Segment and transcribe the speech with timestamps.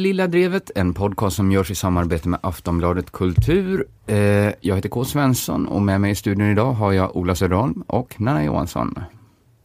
[0.00, 3.84] Lilla Drevet, en podcast som görs i samarbete med Aftonbladet Kultur.
[4.06, 4.16] Eh,
[4.60, 5.04] jag heter K.
[5.04, 8.98] Svensson och med mig i studion idag har jag Ola Söderholm och Nanna Johansson.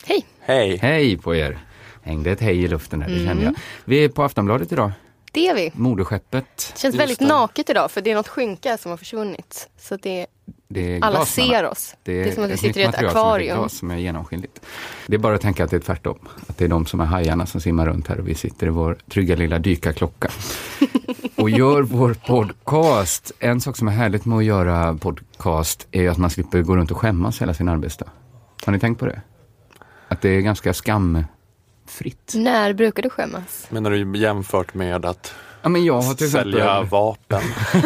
[0.06, 0.26] Hej!
[0.40, 0.78] Hej!
[0.82, 1.58] Hej på er!
[2.02, 3.44] Hängde ett hej i luften här, det kände Mm.
[3.44, 3.54] jag.
[3.86, 4.92] Vi är på Aftonbladet idag,
[5.36, 5.72] Det är vi.
[5.74, 6.72] moderskeppet.
[6.74, 7.28] Det känns väldigt det.
[7.28, 9.70] naket idag för det är något skynke som har försvunnit.
[9.78, 10.28] Så det,
[10.68, 11.96] Det är alla glas, ser oss.
[12.04, 13.70] Det är, som att vi sitter i ett material som är akvarium.
[13.70, 14.62] som är genomskinligt.
[15.08, 16.20] Det är bara att tänka att det är tvärtom.
[16.48, 18.70] Att det är de som är hajarna som simmar runt här och vi sitter i
[18.70, 20.30] vår trygga lilla dykarklocka.
[21.36, 23.32] och gör vår podcast.
[23.40, 26.92] En sak som är härligt med att göra podcast är att man slipper gå runt
[26.92, 28.08] och skämmas hela sin arbetsdag.
[28.66, 29.22] Har ni tänkt på det?
[30.08, 30.74] Att det är ganska
[31.90, 32.34] skamfritt.
[32.36, 33.68] När brukar du skämmas?
[33.70, 36.90] Menar du jämfört med att Ja, men jag har till sälja exempel...
[36.90, 37.42] vapen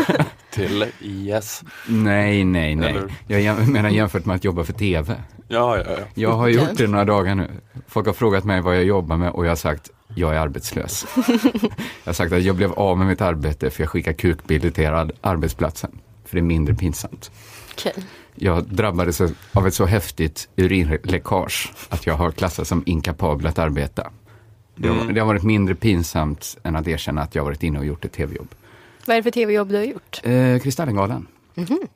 [0.52, 1.64] till IS?
[1.88, 2.90] Nej, nej, nej.
[3.28, 5.16] Eller- Jag menar jämfört med att jobba för TV.
[5.48, 5.98] Ja, ja, ja.
[6.16, 7.50] Jag har gjort det några dagar nu.
[7.88, 11.06] Folk har frågat mig vad jag jobbar med och jag har sagt jag är arbetslös.
[12.04, 14.88] jag har sagt att jag blev av med mitt arbete för jag skickar kukbilder till
[14.88, 15.92] ar- arbetsplatsen.
[16.26, 17.32] För det är mindre pinsamt.
[17.72, 17.94] Okej.
[18.42, 19.22] Jag drabbades
[19.54, 24.12] av ett så häftigt urinläckage att jag har klassats som inkapabel att arbeta.
[24.76, 25.14] Det har, Mm.
[25.14, 28.12] det har varit mindre pinsamt än att erkänna att jag varit inne och gjort ett
[28.12, 28.48] tv-jobb.
[29.06, 30.22] Vad är det för tv-jobb du har gjort?
[30.24, 31.28] Eh, Kristallengalan.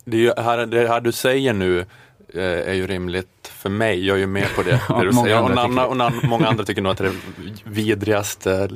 [0.06, 4.06] Det, är ju här, det här du säger nu eh, är ju rimligt för mig.
[4.08, 4.82] Jag är ju med på det.
[4.90, 5.42] Ja, det du många säger.
[5.42, 8.70] Och, andra Nanna, tycker och Nanna, många andra tycker nog att det är det vidrigaste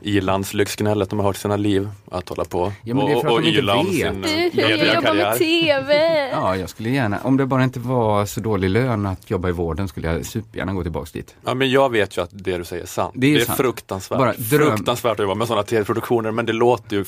[0.00, 1.88] i-landslyxgnället de har hört i sina liv.
[2.10, 4.22] Att hålla på Ja, men det är för att och de inte yla om sin
[4.22, 5.14] Du, jag jobbar mediekarriär.
[5.30, 6.28] med tv!
[6.32, 9.52] Ja, jag skulle gärna, om det bara inte var så dålig lön att jobba i
[9.52, 11.34] vården skulle jag supergärna gå tillbaks dit.
[11.44, 13.12] Ja, men jag vet ju att det du säger är sant.
[13.16, 13.56] Det är Det är, sant.
[13.58, 14.18] fruktansvärt.
[14.18, 14.68] Bara dröm.
[14.76, 17.04] Fruktansvärt att jobba med sådana tv-produktioner, men det låter ju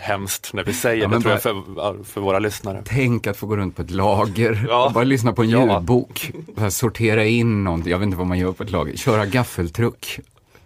[0.00, 2.82] hemskt när vi säger Ja, men det, tror jag, för, för våra lyssnare.
[2.84, 4.86] Tänk att få gå runt på ett lager Ja.
[4.86, 5.74] och bara lyssna på en Ja.
[5.76, 6.32] ljudbok.
[6.54, 8.96] Bara sortera in någonting, jag vet inte vad man gör på ett lager.
[8.96, 10.20] Köra gaffeltruck.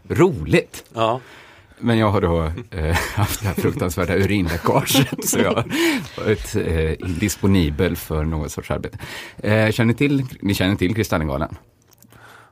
[0.09, 0.85] Roligt!
[0.95, 1.21] Ja.
[1.79, 5.65] Men jag har då eh, haft det här fruktansvärda urinläckaget så jag har
[6.19, 8.99] varit eh, indisponibel för något sorts arbete.
[9.37, 11.57] Eh, känner ni till, ni känner till Kristallengalan?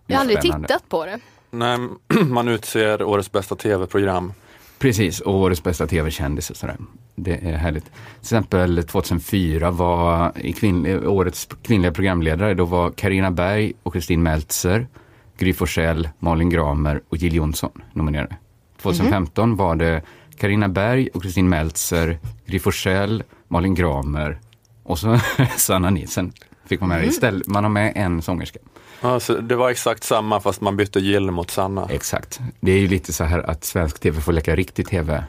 [0.06, 1.21] Jag har aldrig tittat på det.
[1.51, 1.78] Nej,
[2.28, 4.33] man utser årets bästa tv-program.
[4.78, 6.76] Precis, och årets bästa tv-kändis och sådär.
[7.14, 7.84] Det är härligt.
[7.84, 14.22] Till exempel 2004 var i kvinn, årets kvinnliga programledare, då var Karina Berg och Kristin
[14.22, 14.86] Meltzer,
[15.38, 18.36] Gry Forssell, Malin Gramer och Jill Johnson nominerade.
[18.82, 20.02] 2015 var det
[20.38, 24.38] Karina Berg och Kristin Meltzer, Gry Forssell, Malin Gramer
[24.82, 25.18] och så
[25.56, 26.32] Sanna Nielsen
[26.66, 27.46] fick vara med istället.
[27.46, 28.58] Man har med en sångerska.
[29.04, 31.88] Ja, så det var exakt samma fast man bytte Jill mot Sanna.
[31.91, 32.41] Exakt.
[32.60, 35.25] Det är ju lite så här att svensk tv får leka riktig tv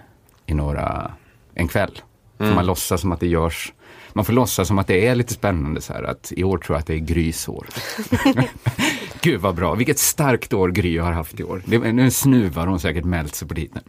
[0.46, 1.12] i några,
[1.54, 2.02] en kväll.
[2.38, 3.74] Får man låtsas som att det görs,
[4.14, 6.76] man får låtsas som att det är lite spännande så här att i år tror
[6.76, 7.68] jag att det är Grys år.
[9.22, 11.62] Gud vad bra, vilket starkt år Gry har haft i år.
[11.66, 13.86] Det, nu snuvar hon säkert mält sig på titeln.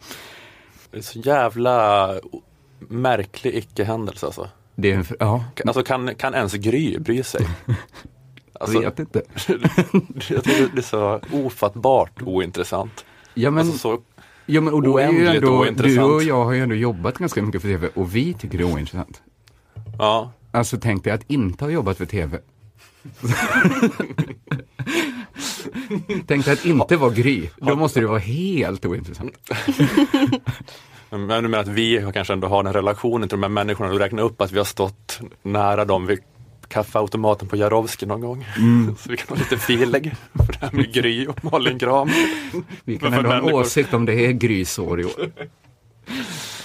[0.90, 2.14] Det är så jävla
[2.78, 4.48] märklig icke-händelse alltså.
[4.74, 7.46] Det är ja, Alltså kan, kan ens Gry bry sig?
[8.60, 9.22] Alltså, vet inte.
[10.28, 13.04] jag tycker det är så ofattbart ointressant.
[13.34, 13.98] Ja men, Alltså så,
[14.46, 17.42] ja, men och då är ju ändå, du och jag har ju ändå jobbat ganska
[17.42, 19.22] mycket för tv och vi tycker det är ointressant.
[19.98, 20.32] ja.
[20.50, 22.38] Alltså tänk dig att inte ha jobbat för tv.
[26.26, 27.48] tänk dig att inte vara Gry.
[27.56, 29.32] Då måste det vara helt ointressant.
[31.10, 33.98] Men du menar att vi kanske ändå har den relationen till de här människorna du
[33.98, 36.18] räknar upp att vi har stått nära dem vid
[36.68, 38.46] kaffeautomaten på Jarowski någon gång.
[38.98, 42.10] Så vi kan ha lite feeling för det här med Gry och Malin Gram.
[42.84, 45.30] Vi kan Vad ändå ha en åsikt om det är Grys år i år.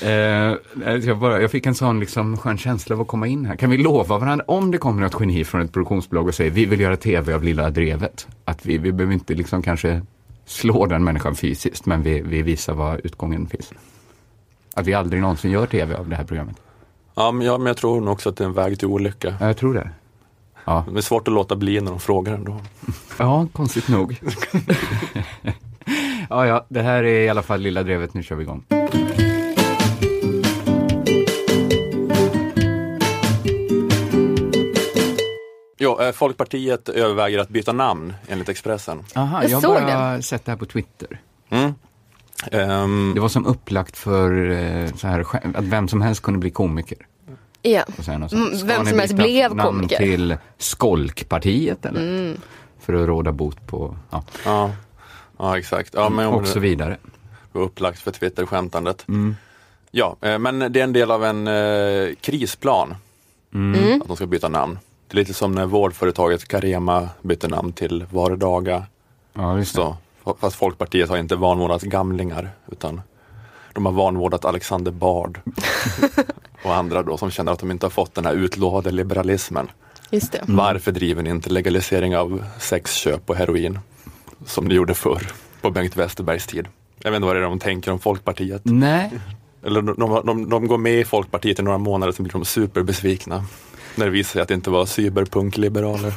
[0.01, 0.57] Eh,
[1.03, 3.55] jag, bara, jag fick en sån liksom skön känsla av att komma in här.
[3.55, 6.65] Kan vi lova varandra, om det kommer något geni från ett produktionsbolag och säger vi
[6.65, 10.01] vill göra tv av Lilla Drevet, att vi, vi behöver inte liksom kanske
[10.45, 13.73] slå den människan fysiskt, men vi, vi visar var utgången finns.
[14.73, 16.55] Att vi aldrig någonsin gör tv av det här programmet.
[17.15, 19.35] Ja men, ja, men jag tror nog också att det är en väg till olycka.
[19.39, 19.89] Ja, jag tror det.
[20.65, 22.57] Ja, Det är svårt att låta bli när de frågar ändå.
[23.17, 24.19] ja konstigt nog.
[26.29, 28.63] ja, ja, det här är i alla fall Lilla Drevet, nu kör vi igång.
[35.77, 39.03] Jo, eh, Folkpartiet överväger att byta namn enligt Expressen.
[39.15, 41.19] Aha, Jag jag har såg bara sett det här på Twitter.
[41.49, 41.73] Mm.
[42.51, 46.49] Ehm, Det var som upplagt för eh, så här, att vem som helst kunde bli
[46.51, 46.97] komiker.
[47.61, 47.83] Ja.
[48.07, 48.21] Mm,
[48.67, 49.97] vem som helst blev namn komiker.
[49.97, 52.01] till Skolkpartiet eller?
[52.01, 52.37] Mm.
[52.79, 54.71] För att råda bot på, ja, ja.
[55.37, 55.93] ja, exakt.
[55.93, 56.97] Ja, men och så vidare.
[57.51, 59.05] Det var upplagt för Twitter-skämtandet.
[59.07, 59.35] Mm.
[59.91, 62.95] Ja, eh, men det är en del av en eh, krisplan
[63.53, 64.01] Mm.
[64.01, 64.79] att de ska byta namn.
[65.07, 68.85] Det är lite som när vårdföretaget Carema bytte namn till Vardaga.
[69.33, 69.81] Ja, just det.
[69.81, 69.97] Så,
[70.39, 73.01] fast Folkpartiet har inte vanvårdat gamlingar utan
[73.73, 75.39] de har vanvårdat Alexander Bard
[76.63, 79.71] och andra då som känner att de inte har fått den här utlovade liberalismen.
[80.09, 80.37] Just det.
[80.37, 80.55] Mm.
[80.55, 83.79] Varför driver ni inte legalisering av sexköp och heroin
[84.45, 85.27] som ni gjorde förr
[85.61, 86.67] på Bengt Westerbergs tid?
[87.03, 88.61] Jag vet inte vad det är de tänker om Folkpartiet.
[88.63, 89.11] Nej,
[89.65, 92.45] Eller de, de, de, de går med i Folkpartiet i några månader, sen blir de
[92.45, 93.45] superbesvikna.
[93.95, 96.13] När det visar sig att det inte var cyberpunkliberaler.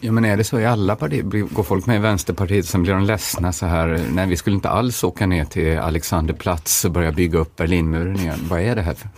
[0.00, 1.22] Ja, men är det så i alla partier?
[1.22, 4.68] Går folk med i Vänsterpartiet sen blir de ledsna så här, nej vi skulle inte
[4.68, 8.38] alls åka ner till Alexanderplatz och börja bygga upp Berlinmuren igen.
[8.48, 9.08] Vad är det här för?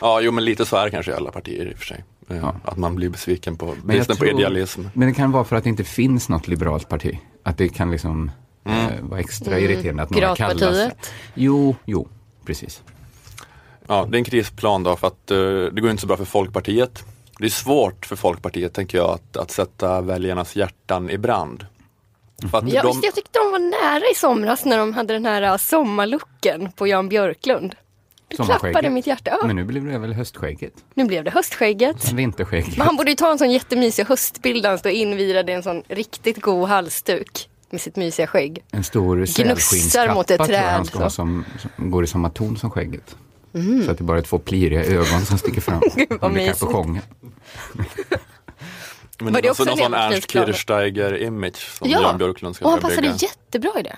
[0.00, 2.04] Ja, jo men lite så är det kanske i alla partier i och för sig.
[2.28, 2.54] Eh, Ja.
[2.64, 4.82] Att man blir besviken på Men på tror- idealism.
[4.92, 7.18] Men det kan vara för att det inte finns något liberalt parti.
[7.42, 8.30] Att det kan liksom
[8.64, 8.80] Mm.
[8.86, 10.58] eh, vara extra irriterande att några kallar sig.
[10.68, 11.10] Piratpartiet.
[11.34, 12.08] Jo, jo,
[12.46, 12.82] precis.
[13.86, 15.36] Ja, det är en krisplan då för att eh,
[15.72, 17.04] det går inte så bra för Folkpartiet.
[17.38, 21.66] Det är svårt för Folkpartiet, tänker jag, att, att sätta väljarnas hjärtan i brand.
[22.50, 25.12] För att Ja, de, visst, jag tyckte de var nära i somras när de hade
[25.12, 27.74] den här uh, sommarlooken på Jan Björklund.
[28.28, 29.30] Det klappade mitt hjärta.
[29.40, 30.72] Ja, Men nu blir det väl höstskägget?
[30.94, 32.02] nu blev det höstskägget.
[32.02, 32.76] Sen vinterskägget.
[32.76, 35.62] Men han borde ju ta en sån jättemysig höstbild där han står invirad i en
[35.62, 38.64] sån riktigt god halsduk med sitt mysiga skägg.
[38.70, 41.02] En stor sälskinnskappa mot ett tror jag han ska ha.
[41.02, 41.10] Mm.
[41.10, 41.44] som,
[41.76, 43.16] som går i samma ton som skägget.
[43.84, 45.80] Så att det bara är två pliriga ögon som sticker fram.
[45.96, 46.60] Gud, vad mysigt.
[49.18, 50.30] men Var det det också någon sån Ernst?
[50.32, 53.14] Kirchsteiger-image som Ja, Jan Björklund ska och han passade bygga.
[53.14, 53.96] jättebra i det.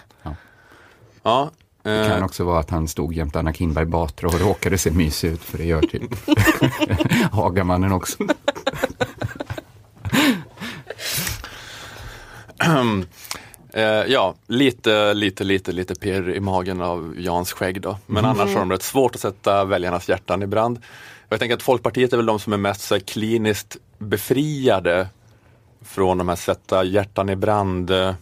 [1.23, 1.51] Ja,
[1.83, 4.91] Det eh, kan också vara att han stod jämte Anna Kinberg Batra och råkade se
[4.91, 6.03] mysig ut, för det gör typ
[7.33, 8.17] Hagamannen också.
[13.73, 17.99] Eh, ja, lite, lite, lite, lite pirr i magen av Jans skägg då.
[18.07, 18.31] Men Mm.
[18.41, 20.79] annars har de rätt svårt att sätta väljarnas hjärtan i brand.
[21.29, 25.09] Jag tänker att Folkpartiet är väl de som är mest så här, kliniskt befriade
[25.85, 28.15] från de här sätta hjärtan i brand eh,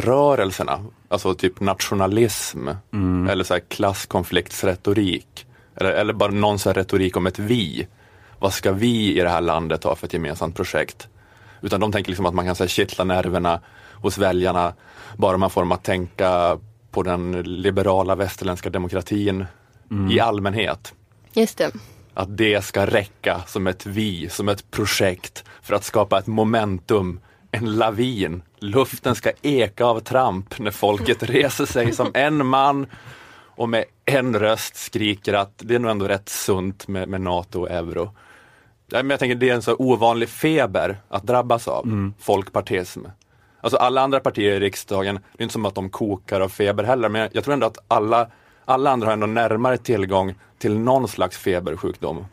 [0.00, 0.84] rörelserna.
[1.08, 2.68] Alltså typ nationalism
[3.30, 5.46] eller så här klasskonfliktsretorik.
[5.76, 7.86] Eller, eller bara någon så retorik om ett vi.
[8.38, 11.08] Vad ska vi i det här landet ha för ett gemensamt projekt?
[11.60, 13.60] Utan de tänker liksom att man kan så här, kittla nerverna
[14.02, 14.74] hos väljarna
[15.16, 16.58] bara man får dem att tänka
[16.90, 19.46] på den liberala västerländska demokratin
[20.10, 20.94] i allmänhet.
[21.32, 21.72] Just det.
[22.14, 27.20] Att det ska räcka som ett vi, som ett projekt för att skapa ett momentum,
[27.50, 28.42] en lavin.
[28.58, 32.86] Luften ska eka av tramp när folket reser sig som en man
[33.58, 37.60] och med en röst skriker att det är nog ändå rätt sunt med, med NATO
[37.60, 38.14] och euro.
[38.90, 43.00] Men jag tänker det är en så ovanlig feber att drabbas av, folkpartism.
[43.60, 46.84] Alltså alla andra partier i riksdagen, det är inte som att de kokar av feber
[46.84, 48.28] heller, men jag tror ändå att alla,
[48.64, 52.26] alla andra har ändå närmare tillgång till någon slags febersjukdom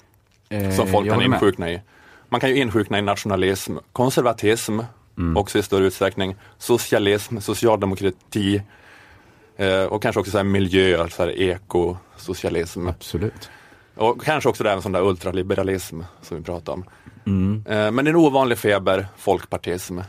[0.50, 1.36] Eh, som folk kan håller med.
[1.38, 1.82] insjukna i.
[2.30, 4.80] Man kan ju insjukna i nationalism, konservatism,
[5.18, 5.38] Mm.
[5.38, 8.62] också i större utsträckning, socialism, socialdemokrati
[9.58, 12.88] eh, och kanske också så här miljö, så här ekosocialism.
[12.88, 13.50] Absolut.
[13.96, 16.86] Och kanske också det här med sån där ultraliberalism som vi pratade om.
[17.26, 17.64] Mm.
[17.68, 20.00] Eh, men det är en ovanlig feber, folkpartism.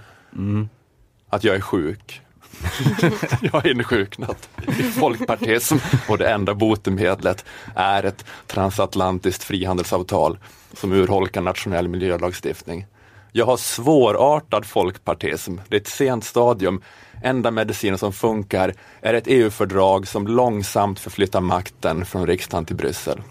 [1.31, 2.21] Att jag är sjuk.
[3.43, 5.77] jag har insjuknat i folkpartism
[6.09, 10.39] och det enda botemedlet är ett transatlantiskt frihandelsavtal
[10.73, 12.87] som urholkar nationell miljölagstiftning.
[13.33, 15.57] Jag har svårartad folkpartism.
[15.69, 16.83] Det är ett sent stadium.
[17.23, 23.23] Enda medicinen som funkar är ett EU-fördrag som långsamt förflyttar makten från riksdagen till Bryssel.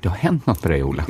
[0.00, 1.04] Det har hänt något med dig, Ola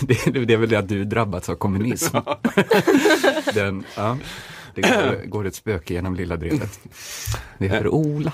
[0.00, 2.16] det, det, det är väl det att du drabbats av kommunism.
[3.54, 4.18] Den, ja,
[4.74, 6.80] det går, går ett spöke genom lilla drevet.
[7.58, 8.32] Det heter Ola.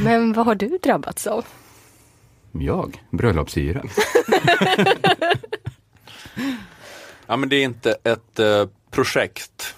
[0.00, 1.44] Men vad har du drabbats av?
[2.52, 3.82] Jag, bröllopsyra.
[7.26, 9.74] Ja men det är inte ett eh, projekt,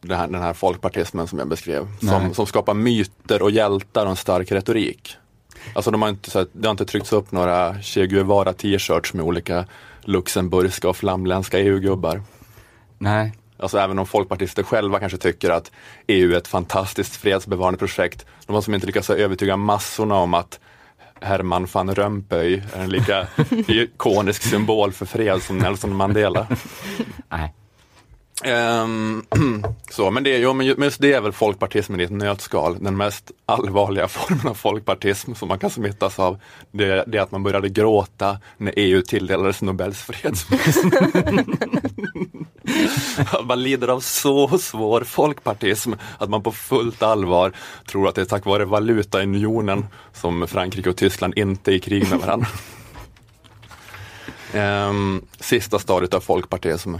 [0.00, 4.10] det här, den här folkpartismen som jag beskrev, som, som skapar myter och hjältar och
[4.10, 5.16] en stark retorik.
[5.74, 9.14] Alltså de har inte, så här, det har inte tryckts upp några Che Guevara t-shirts
[9.14, 9.64] med olika
[10.00, 12.22] luxemburgska och flamländska EU-gubbar.
[12.98, 15.72] Nej, Alltså även om folkpartister själva kanske tycker att
[16.06, 18.26] EU är ett fantastiskt fredsbevarande projekt.
[18.46, 20.60] De har som inte lyckats övertyga massorna om att
[21.20, 23.26] Herman van Rompuy är en lika
[23.68, 26.46] ikonisk symbol för fred som Nelson Mandela.
[27.28, 27.54] nej.
[28.44, 29.26] Um,
[29.90, 32.76] så, men, det, jo, men just det är väl folkpartismen i ett nötskal.
[32.80, 36.38] Den mest allvarliga formen av folkpartism som man kan smittas av.
[36.70, 40.78] Det, det är att man började gråta när EU tilldelades Nobels fredspris.
[43.44, 47.52] Man lider av så svår folkpartism att man på fullt allvar
[47.86, 52.10] tror att det är tack vare valutaunionen som Frankrike och Tyskland inte är i krig
[52.10, 52.48] med varandra.
[54.54, 56.94] Um, sista stadiet av folkpartism.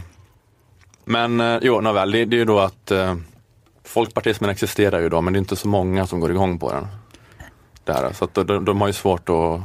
[1.09, 3.17] Men eh, jo, nåväl, det, det är ju då att eh,
[3.85, 6.87] folkpartismen existerar ju då men det är inte så många som går igång på den.
[7.85, 9.61] Där, så att de, de har ju svårt att,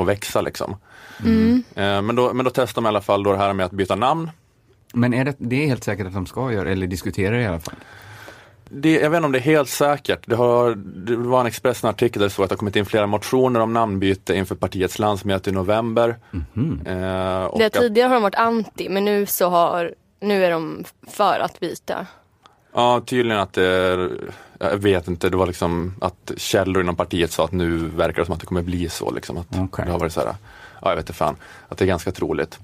[0.00, 0.76] att växa liksom.
[1.24, 1.62] Mm.
[1.74, 3.72] Eh, men, då, men då testar de i alla fall då det här med att
[3.72, 4.30] byta namn.
[4.94, 7.46] Men är det, det är helt säkert att de ska göra, eller diskutera det i
[7.46, 7.74] alla fall?
[8.72, 10.20] Det, jag vet inte om det är helt säkert.
[10.26, 13.06] Det, har, det var en Expressen-artikel där det stod att det har kommit in flera
[13.06, 16.16] motioner om namnbyte inför partiets landsmöte i november.
[16.30, 16.80] Mhm.
[16.86, 20.84] Eh, och Det tidigare har de varit anti men nu så har, nu är de
[21.08, 22.06] för att byta.
[22.72, 24.10] Ja, tydligen att det är,
[24.58, 28.26] jag vet inte, det var liksom att källor inom partiet sa att nu verkar det
[28.26, 29.10] som att det kommer bli så.
[29.10, 29.84] Liksom, att Okej.
[29.84, 30.34] Det har varit så här,
[30.82, 31.36] ja jag vet inte fan,
[31.68, 32.58] att det är ganska troligt.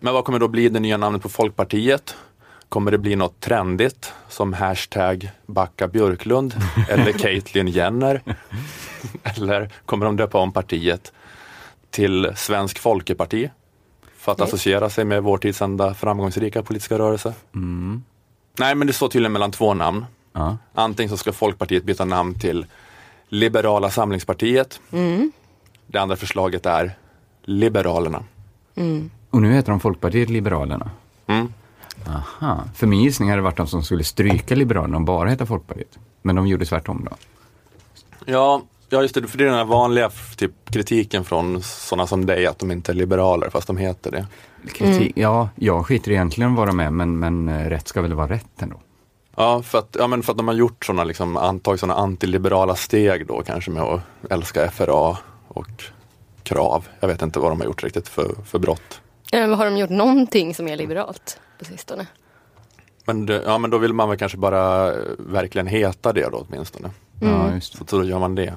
[0.00, 2.16] Men vad kommer då bli det nya namnet på Folkpartiet?
[2.68, 6.54] Kommer det bli något trendigt som hashtag Backa Björklund
[6.88, 8.22] eller Caitlyn Jenner?
[9.24, 11.12] eller kommer de döpa om partiet
[11.90, 13.50] till Svensk Folkeparti?
[14.24, 14.44] För att Nej.
[14.48, 17.34] associera sig med vår tids enda framgångsrika politiska rörelse?
[17.54, 18.02] Mm.
[18.58, 20.06] Nej, men det står tydligen mellan två namn.
[20.32, 20.56] Ja.
[20.74, 22.66] Antingen så ska Folkpartiet byta namn till
[23.28, 24.80] Liberala samlingspartiet.
[24.90, 25.32] Mm.
[25.86, 26.96] Det andra förslaget är
[27.42, 28.24] Liberalerna.
[28.74, 29.10] Mm.
[29.30, 30.90] Och nu heter de Folkpartiet Liberalerna.
[31.26, 31.52] Mm.
[32.06, 32.64] Aha.
[32.74, 35.98] För min gissning hade varit de som skulle stryka Liberalerna och bara heta Folkpartiet.
[36.22, 37.16] Men de gjorde tvärtom då.
[38.24, 42.26] Ja, ja, just det, för det är den här vanliga typ, kritiken från sådana som
[42.26, 44.26] dig att de inte är liberaler fast de heter det.
[44.72, 48.28] Kritik, Ja, jag skiter egentligen vad de är, men, men eh, rätt ska väl vara
[48.28, 48.80] rätt ändå.
[49.36, 52.76] Ja, för att, ja, men för att de har gjort sådana, liksom, antagit sådana antiliberala
[52.76, 54.00] steg då kanske med att
[54.30, 55.16] älska FRA
[55.48, 55.84] och
[56.42, 56.88] krav.
[57.00, 59.00] Jag vet inte vad de har gjort riktigt för, för brott.
[59.32, 62.06] Eh, Har de gjort någonting som är liberalt på sistone?
[63.06, 66.46] Men, det, ja, men då vill man väl kanske bara eh, verkligen heta det då
[66.48, 66.90] åtminstone.
[67.20, 67.90] Ja, just det.
[67.90, 68.54] Så då gör man det.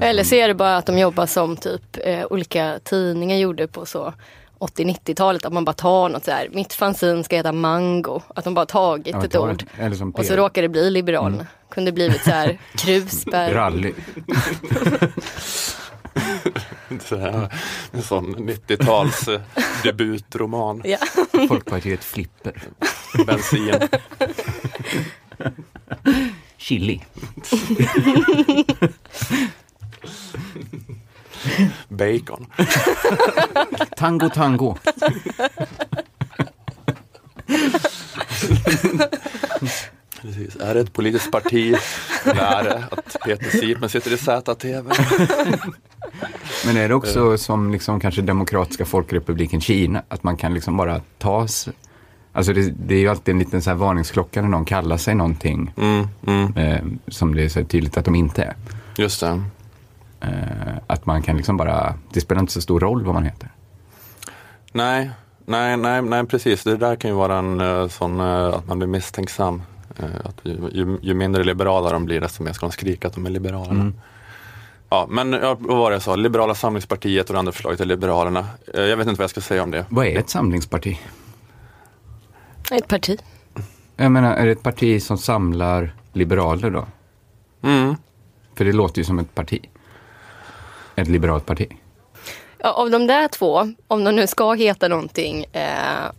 [0.00, 3.86] Eller så är det bara att de jobbar som typ eh, olika tidningar gjorde på
[3.86, 4.14] så
[4.58, 5.44] 80-90-talet.
[5.44, 8.22] Att man bara tar något så här, mitt fanzine ska heta Mango.
[8.34, 9.64] Att de bara tagit Ja, ett ord.
[9.78, 11.46] Eller som Och så råkar det bli Liberalerna.
[11.70, 13.54] Kunde blivit så här Krusbär.
[13.54, 13.92] Rally.
[17.04, 17.54] Så här,
[17.92, 19.40] en sån 90-tals eh,
[19.82, 20.82] debutroman.
[20.84, 20.98] Ja.
[21.48, 22.62] Folkpartiet Flipper.
[23.26, 23.74] Bensin.
[26.56, 27.00] Chili.
[31.88, 32.46] Bacon.
[33.96, 34.76] Tango Tango.
[40.20, 40.56] Precis.
[40.56, 41.74] Är det ett politiskt parti?
[42.24, 44.90] Är det att Peter Sipen sitter i ZTV?
[46.66, 51.00] Men är det också som liksom kanske Demokratiska folkrepubliken Kina, att man kan liksom bara
[51.18, 51.72] ta sig
[52.32, 55.14] Alltså det, det är ju alltid en liten så här varningsklocka när någon kallar sig
[55.14, 58.56] någonting Mm, mm, eh, som det är så tydligt att de inte är.
[58.96, 59.42] just det.
[60.20, 63.48] Eh, att man kan liksom bara, det spelar inte så stor roll vad man heter.
[64.72, 65.10] Nej,
[65.44, 66.64] nej, nej, nej, precis.
[66.64, 69.62] Det där kan ju vara en eh, sån eh, att man blir misstänksam.
[70.24, 73.26] Att ju, ju, ju mindre liberala de blir, desto mer ska de skrika att de
[73.26, 73.80] är liberalerna.
[73.80, 73.94] Mm.
[74.88, 76.16] Ja, men ja, vad var det jag sa?
[76.16, 78.46] Liberala samlingspartiet och det andra förslaget är Liberalerna.
[78.74, 79.84] Jag vet inte vad jag ska säga om det.
[79.88, 81.00] Vad är ett samlingsparti?
[82.70, 83.18] Ett parti.
[83.96, 86.86] Jag menar, är det ett parti som samlar liberaler då?
[87.62, 87.94] Mm.
[88.54, 89.66] För det låter ju som ett parti.
[91.00, 91.66] Ett liberalt parti.
[92.58, 96.10] Ja, av de där två, om de nu ska heta någonting eh,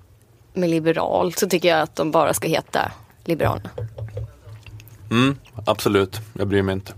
[0.54, 2.92] med liberal så tycker jag att de bara ska heta
[3.26, 3.70] Liberalerna.
[5.12, 5.36] Mm,
[5.66, 6.94] absolut, jag bryr mig inte.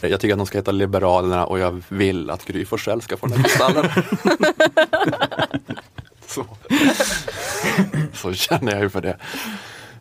[0.00, 3.26] jag tycker att de ska heta Liberalerna och jag vill att Gry Forssell ska få
[3.26, 4.04] den här
[6.26, 6.44] så.
[8.14, 9.16] så känner jag ju för det.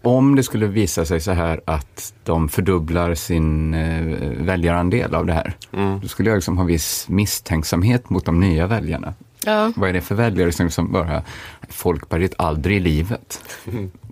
[0.02, 5.34] Om det skulle visa sig så här att de fördubblar sin eh, väljarandel av det
[5.34, 6.00] här, Mm.
[6.00, 9.14] då skulle jag liksom ha viss misstänksamhet mot de nya väljarna.
[9.46, 9.72] Ja.
[9.76, 11.24] Vad är det för väljare som liksom bara,
[11.70, 13.42] Folkpartiet aldrig i livet.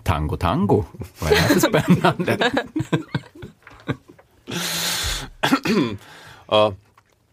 [0.04, 0.84] Tango tango,
[1.20, 2.52] vad är det här för spännande?
[6.50, 6.74] Ja,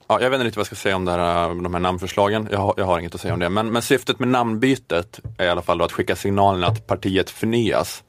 [0.08, 2.48] ja, jag vet inte riktigt vad jag ska säga om det här, de här namnförslagen.
[2.50, 3.48] Jag har, jag har inget att säga om det.
[3.48, 7.30] Men, men syftet med namnbytet är i alla fall då att skicka signalen att partiet
[7.30, 8.02] förnyas.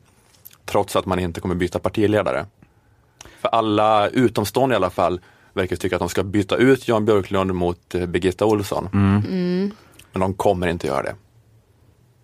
[0.66, 2.46] Trots att man inte kommer byta partiledare.
[3.40, 5.22] För alla utomstående i alla fall
[5.54, 8.90] verkar tycka att de ska byta ut Jan Björklund mot eh, Birgitta Olsson.
[8.94, 9.72] Mm.
[10.12, 11.16] Men de kommer inte göra det.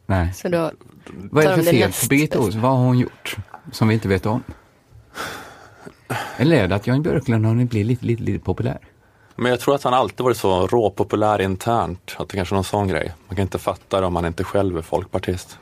[0.06, 0.34] Nej.
[0.34, 0.72] Så då,
[1.06, 2.40] Vad är det de för fel på Birgitta.
[2.40, 2.62] Olsson?
[2.62, 3.38] Vad har hon gjort
[3.72, 4.44] som vi inte vet om?
[6.38, 8.80] Eller är det att Jan Björklund har hunnit bli lite, lite, lite populär?
[9.36, 12.16] Men jag tror att han alltid varit så råpopulär internt.
[12.18, 13.14] Att det kanske är någon sån grej.
[13.28, 15.60] Man kan inte fatta det om man inte själv är folkpartist.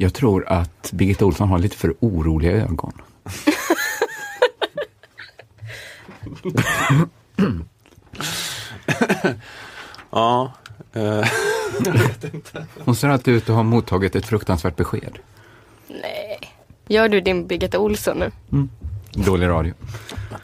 [0.00, 2.92] Jag tror att Birgitta Olsson har lite för oroliga ögon.
[10.10, 10.52] Ja,
[10.92, 11.24] eh,
[12.84, 15.18] Hon ser alltid ut att ha mottagit ett fruktansvärt besked.
[15.88, 16.38] Nej.
[16.88, 18.30] Gör du din Birgitta Olsson nu?
[19.12, 19.74] Dålig radio.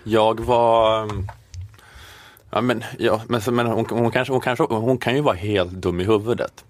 [0.04, 1.28] Jag var mm,
[2.50, 5.36] Ja men, ja, men, så- men hon, hon, kanske, hon, kanske, hon kan ju vara
[5.36, 6.64] helt dum i huvudet.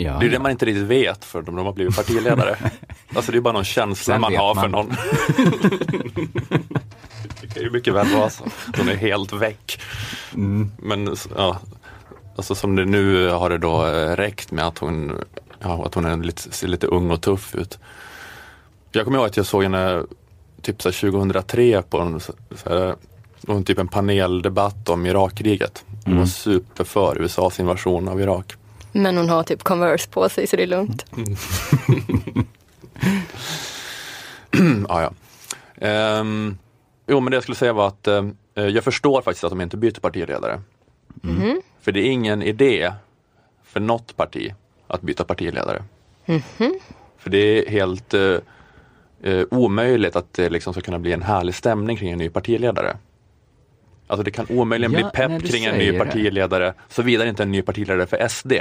[0.00, 2.56] Ja, Det är det man inte riktigt vet för de har blivit partiledare.
[3.14, 4.64] alltså det är bara någon känsla Sen man har man.
[4.64, 4.88] för någon.
[7.40, 8.44] det kan ju mycket väl vara så.
[8.76, 9.80] Hon är helt väck.
[10.34, 10.70] Mm.
[10.78, 11.58] Men ja,
[12.36, 15.12] alltså som det nu har det då eh, räckt med att hon,
[15.60, 17.78] ja, att hon är lite, ser lite ung och tuff ut.
[18.92, 20.02] Jag kommer ihåg att jag såg henne
[20.62, 22.32] typ så här 2003 på en, så
[22.64, 22.94] här,
[23.64, 25.84] typ en paneldebatt om Irakkriget.
[26.04, 28.54] Hon var super för USAs invasion av Irak.
[28.98, 31.04] Men hon har typ Converse på sig så det är lugnt.
[34.88, 35.12] ja, ja.
[35.86, 36.58] Ehm,
[37.06, 38.24] jo, men det jag skulle säga var att eh,
[38.54, 40.60] jag förstår faktiskt att de inte byter partiledare.
[41.80, 42.92] För det är ingen idé
[43.64, 44.54] för något parti
[44.86, 45.82] att byta partiledare.
[47.18, 48.36] För det är helt eh,
[49.22, 52.96] eh, omöjligt att det liksom ska kunna bli en härlig stämning kring en ny partiledare.
[54.06, 55.98] Alltså det kan omöjligen Ja, bli pepp kring en ny det.
[55.98, 58.52] partiledare såvida det inte är en ny partiledare för SD.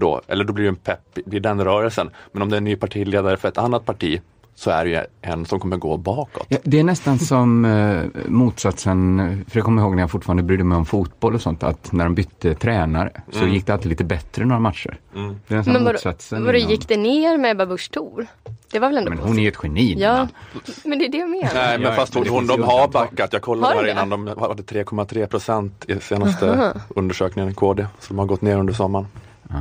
[0.00, 2.10] Då, eller då blir det en pepp i den rörelsen.
[2.32, 4.20] Men om det är en ny partiledare för ett annat parti
[4.54, 6.46] så är det ju en som kommer gå bakåt.
[6.48, 10.64] Ja, det är nästan som eh, motsatsen, för jag kommer ihåg när jag fortfarande brydde
[10.64, 14.04] mig om fotboll och sånt, att när de bytte tränare så gick det alltid lite
[14.04, 14.98] bättre några matcher.
[15.14, 15.40] Mm.
[15.48, 16.44] Det är Men motsatsen.
[16.44, 18.26] vadå inom- gick det ner med Ebba Busch Thor?
[18.72, 19.94] Det var väl ändå Men hon är ju ett geni.
[19.98, 20.28] Ja,
[20.84, 21.54] men det är det jag menar.
[21.54, 23.32] Nej, men fast hon, hon, de har backat.
[23.32, 24.24] Jag kollade Har här de innan.
[24.24, 27.86] De hade 3,3 procent i senaste undersökningen i KD.
[28.00, 29.06] Så de har gått ner under sommaren.
[29.48, 29.56] Ja.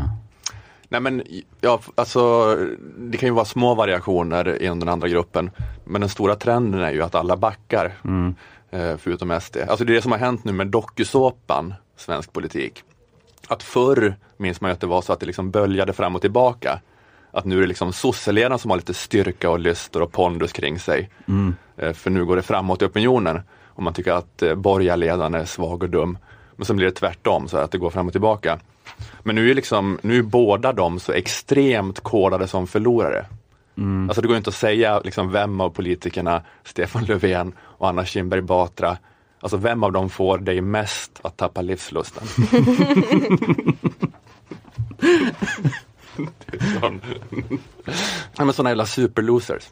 [0.89, 1.23] Nej men
[1.61, 2.55] ja, alltså
[2.97, 5.49] det kan ju vara små variationer inom den andra gruppen.
[5.85, 7.93] Men den stora trenden är ju att alla backar.
[8.03, 8.35] Mm.
[8.71, 9.57] Eh, förutom SD.
[9.57, 12.83] Alltså det är det som har hänt nu med dokusåpan svensk politik.
[13.47, 16.79] Att förr minns man att det var så att det liksom böljade fram och tillbaka.
[17.31, 20.79] Att nu är det liksom sosseledarna som har lite styrka och lyster och pondus kring
[20.79, 21.09] sig.
[21.77, 23.41] Eh, för nu går det framåt i opinionen.
[23.65, 26.17] Och man tycker att eh, borgarledaren är svag och dum.
[26.55, 28.59] Men så blir det tvärtom, så att det går fram och tillbaka.
[29.23, 33.25] Men nu är, liksom, nu är båda de så extremt kodade som förlorare.
[34.07, 38.41] Alltså det går inte att säga liksom, vem av politikerna, Stefan Löfven och Anna Kinberg
[38.41, 38.97] Batra,
[39.39, 42.23] alltså vem av dem får dig mest att tappa livslusten?
[46.81, 47.01] Sån-
[48.37, 49.63] ja, men sådana jävla superlosers.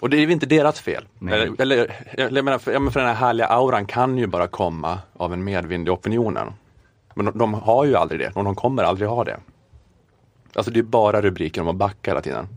[0.00, 1.04] Och det är ju inte deras fel.
[1.18, 1.50] Nej.
[1.58, 4.46] Eller, eller jag menar, för, ja, men för den här härliga auran kan ju bara
[4.48, 6.52] komma av en medvind i opinionen.
[7.14, 9.36] Men de, de har ju aldrig det och de kommer aldrig ha det.
[10.54, 12.48] Alltså det är bara rubriker om att backa hela tiden.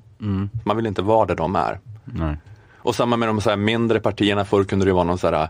[0.63, 1.79] Man vill inte vara där de är.
[2.05, 2.37] Nej.
[2.77, 5.49] Och samma med de så här mindre partierna, förr kunde det vara någon så här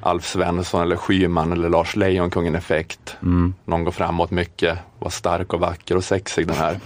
[0.00, 3.16] Alf Svensson eller Schyman eller Lars Leijonkungen effekt.
[3.64, 6.80] Någon går framåt mycket, var stark och vacker och sexig den här.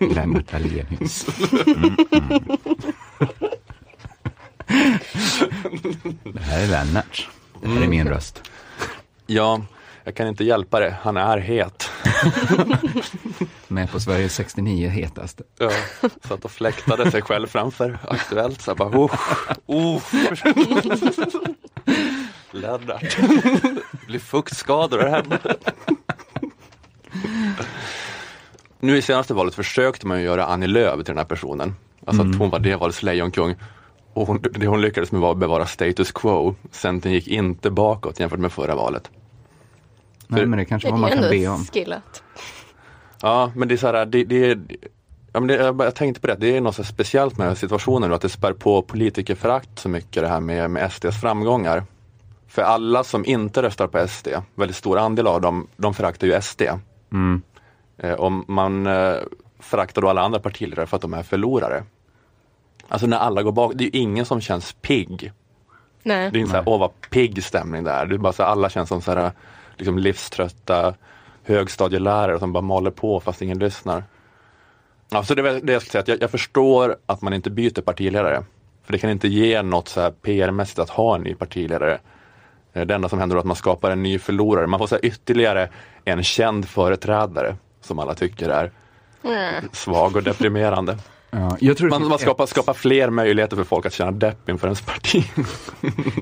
[0.14, 1.26] Lennart Daléus.
[6.24, 7.28] Det här är Lennart.
[7.62, 8.50] Det här är min röst.
[9.26, 9.62] Ja,
[10.04, 11.90] jag kan inte hjälpa det, han är het.
[13.68, 15.42] Med på Sveriges 69 hetaste.
[15.58, 15.70] Ja,
[16.28, 18.60] satt och fläktade sig själv framför Aktuellt.
[18.60, 19.14] Så bara, oh,
[19.66, 20.02] oh.
[22.50, 23.16] Lennart.
[24.06, 25.38] Blir fuktskador här hemma.
[28.80, 31.74] Nu i senaste valet försökte man ju göra Annie Lööf till den här personen.
[32.06, 33.54] Alltså att hon var det valets lejonkung.
[34.14, 36.54] Och hon, det hon lyckades med var att bevara status quo.
[36.70, 39.10] Centern gick inte bakåt jämfört med förra valet.
[40.26, 41.64] Nej, men det kanske var man kan be om.
[41.64, 42.22] skillat.
[43.22, 44.58] Ja, men det är så här, det, det är,
[45.32, 48.08] ja, men det, jag tänkte på det, det är något speciellt med den här situationen
[48.08, 51.84] nu, att det spär på politikerförakt så mycket det här med, med SDs framgångar.
[52.48, 56.40] För alla som inte röstar på SD, väldigt stor andel av dem, de föraktar ju
[56.40, 56.62] SD.
[57.12, 57.42] Mm.
[57.98, 59.14] Eh, och man eh,
[59.58, 61.84] föraktar då alla andra partiledare för att de är förlorare.
[62.88, 65.32] Alltså när alla går bak, det är ju ingen som känns pigg.
[66.02, 66.30] Nej.
[66.30, 68.06] Det är inte så här, åh vad pigg stämning där.
[68.06, 69.32] Det är bara så här, alla känns som så här,
[69.76, 70.94] liksom livströtta
[71.44, 74.04] högstadielärare som bara maler på fast ingen lyssnar.
[75.10, 77.50] Ja, så det är det jag ska säga, att jag, jag förstår att man inte
[77.50, 78.44] byter partiledare.
[78.84, 81.98] För det kan inte ge något så här PR-mässigt att ha en ny partiledare.
[82.72, 84.66] Eh, Det enda som händer är att man skapar en ny förlorare.
[84.66, 85.68] Man får så ytterligare
[86.04, 88.70] en känd företrädare som alla tycker är
[89.24, 89.68] Mm.
[89.72, 90.98] svag och deprimerande.
[91.36, 94.10] Ja, jag, tror det Man, man skapar, ett, skapar fler möjligheter för folk att känna
[94.10, 95.24] depp inför ens parti.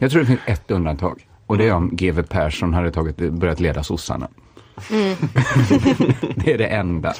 [0.00, 1.26] jag tror det finns ett undantag.
[1.46, 4.28] Och det är om GW Persson hade tagit, börjat leda sossarna.
[6.36, 7.14] det är det enda.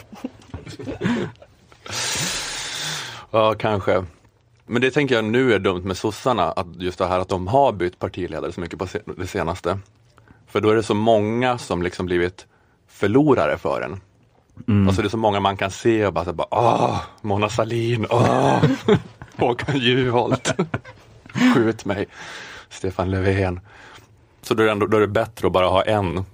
[3.30, 4.04] Ja, kanske.
[4.66, 7.46] Men det tänker jag nu är dumt med sossarna, att just det här att de
[7.46, 9.78] har bytt partiledare så mycket på det senaste.
[10.46, 12.46] För då är det så många som liksom blivit
[12.88, 14.00] förlorare för en.
[14.68, 14.88] Mm.
[14.88, 18.06] Alltså det är så många man kan se och bara, så bara åh, Mona Sahlin,
[18.10, 18.64] åh,
[19.36, 20.54] Håkan Juholt,
[21.54, 22.06] skjut mig,
[22.68, 23.60] Stefan Löfven.
[24.42, 26.24] Så då är, det ändå, då är det bättre att bara ha en,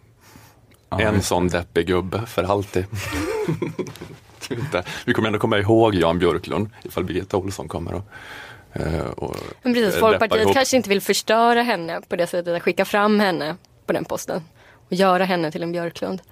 [0.90, 2.86] ja, en sån deppig gubbe för alltid.
[5.04, 8.04] Vi kommer ändå komma ihåg Jan Björklund ifall Birgitta Olsson kommer och
[8.72, 12.84] Eh, och Men precis, Folkpartiet kanske inte vill förstöra henne på det sättet, att skicka
[12.84, 16.22] fram henne på den posten och göra henne till en Björklund.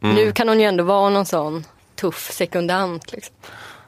[0.00, 0.14] Mm.
[0.16, 3.12] Nu kan hon ju ändå vara någon sån tuff sekundant.
[3.12, 3.34] Liksom.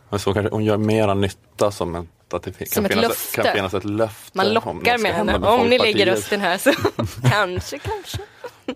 [0.08, 3.08] Men så kanske hon gör mera nytta som ett att det som kan, ett finnas,
[3.08, 3.42] löfte.
[3.42, 4.38] kan finnas ett löfte.
[4.38, 5.38] Man lockar med henne.
[5.38, 6.72] Med om ni lägger rösten här så
[7.30, 8.18] kanske, kanske.
[8.66, 8.74] Ja,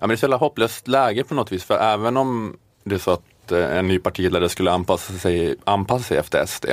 [0.00, 1.64] men det är så jävla hopplöst läge på något vis.
[1.64, 6.04] För även om det är så att eh, en ny partiledare skulle anpassa sig, anpassa
[6.04, 6.66] sig efter SD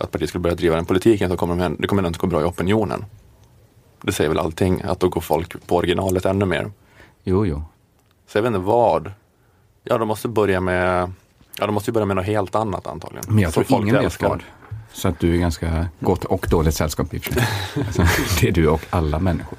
[0.00, 2.40] att partiet skulle börja driva den politiken så kommer de, det kommer inte gå bra
[2.40, 3.04] i opinionen.
[4.02, 6.70] Det säger väl allting, att då går folk på originalet ännu mer.
[7.24, 7.62] Jo, jo.
[8.26, 9.12] Så jag vet inte vad.
[9.84, 11.12] Ja, de måste börja med,
[11.58, 13.24] ja, de måste börja med något helt annat antagligen.
[13.28, 14.42] Men jag tror folk ingen vet vad.
[14.92, 17.46] Så att du är ganska gott och dåligt sällskap i och för sig.
[17.86, 18.02] alltså,
[18.40, 19.58] det är du och alla människor.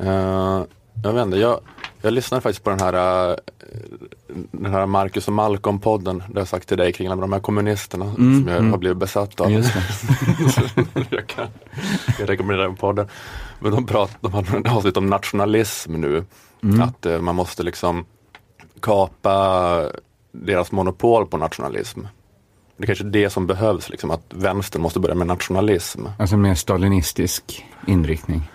[0.00, 0.64] Uh,
[1.02, 1.60] jag vet inte, jag,
[2.02, 3.36] jag lyssnade faktiskt på den här, eh,
[4.50, 6.18] den här Marcus och Malcolm-podden.
[6.18, 8.70] Det har jag sagt till dig kring de här kommunisterna mm, som jag mm.
[8.70, 9.50] har blivit besatt av.
[11.10, 11.46] jag, kan,
[12.18, 13.08] jag rekommenderar den podden.
[13.60, 16.24] Men de, prat, de hade avsnitt om nationalism nu.
[16.62, 16.82] Mm.
[16.82, 18.04] Att uh, man måste liksom
[18.82, 19.86] kapa
[20.32, 22.00] deras monopol på nationalism.
[22.76, 26.06] Det är kanske är det som behövs, liksom, att vänstern måste börja med nationalism.
[26.18, 28.50] Alltså mer stalinistisk inriktning.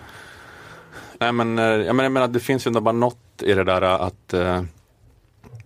[1.20, 3.64] Nej men, eh, jag menar, jag menar, det finns ju ändå bara något i det
[3.64, 4.62] där att eh,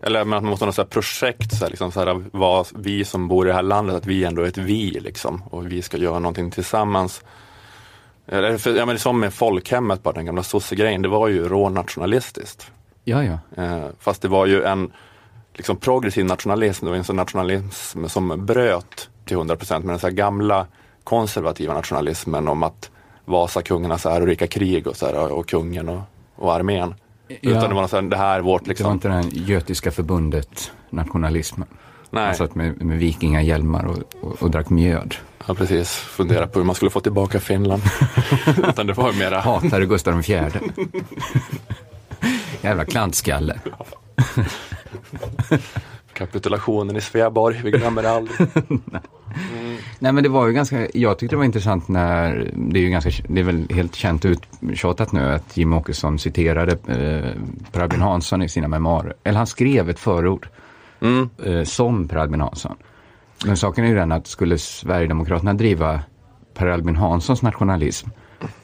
[0.02, 3.28] eller att man måste ha något projekt, så här, liksom, så här, vad vi som
[3.28, 5.96] bor i det här landet, att vi ändå är ett vi liksom och vi ska
[5.96, 7.24] göra någonting tillsammans.
[8.26, 12.70] Eller, för, ja, men som med folkhemmet, bara den gamla sossegrejen, det var ju rånationalistiskt.
[13.04, 13.38] Ja, ja.
[13.62, 14.92] Eh, fast det var ju en
[15.54, 20.10] liksom, progressiv nationalism, det var en nationalism som bröt till 100 procent med den så
[20.10, 20.66] gamla
[21.04, 22.90] konservativa nationalismen om att
[23.24, 26.00] Vasakungarnas ärorika krig och, så här, och kungen och,
[26.36, 26.94] och armén.
[27.28, 27.50] Ja.
[27.50, 28.98] Utan det var så här, det här vårt liksom.
[28.98, 31.68] Det var inte den götiska förbundet nationalismen.
[32.10, 32.26] Nej.
[32.26, 35.14] Man satt med, med vikingahjälmar och, och, och drack mjöd.
[35.46, 37.82] Ja precis, fundera på hur man skulle få tillbaka Finland.
[38.68, 39.40] Utan det var mera...
[39.40, 40.42] Hatade Gustav IV.
[42.62, 43.60] Jävla klantskalle.
[46.12, 48.48] Kapitulationen i Sveaborg, vi glömmer det aldrig.
[49.52, 49.76] Mm.
[49.98, 52.90] Nej men det var ju ganska, jag tyckte det var intressant när, det är ju
[52.90, 58.00] ganska, det är väl helt känt uttjatat nu att Jim Åkesson citerade eh, Per Albin
[58.00, 59.14] Hansson i sina memoarer.
[59.24, 60.48] Eller han skrev ett förord
[61.00, 61.30] mm.
[61.44, 62.76] eh, som Per Albin Hansson.
[63.44, 66.00] Men saken är ju den att skulle Sverigedemokraterna driva
[66.54, 68.08] Per Albin Hanssons nationalism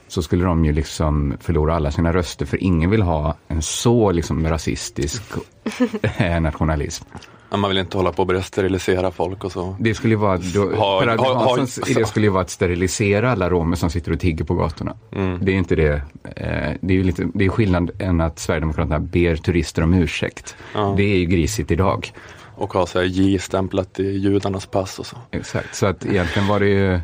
[0.08, 4.12] så skulle de ju liksom förlora alla sina röster för ingen vill ha en så
[4.12, 5.22] liksom rasistisk
[6.02, 7.04] eh, nationalism.
[7.50, 9.76] Man vill inte hålla på och börja sterilisera folk och så.
[9.80, 13.76] Det skulle ju vara, då, ha, Hanssons idé skulle ju vara att sterilisera alla romer
[13.76, 14.96] som sitter och tigger på gatorna.
[15.12, 15.38] Mm.
[15.42, 16.02] Det är inte det.
[16.24, 20.56] Eh, det är ju lite, det är skillnad än att Sverigedemokraterna ber turister om ursäkt.
[20.74, 20.94] Ja.
[20.96, 22.12] Det är ju grisigt idag.
[22.54, 25.16] Och ha så J-stämplat i judarnas pass och så.
[25.30, 27.00] Exakt, så att egentligen var det ju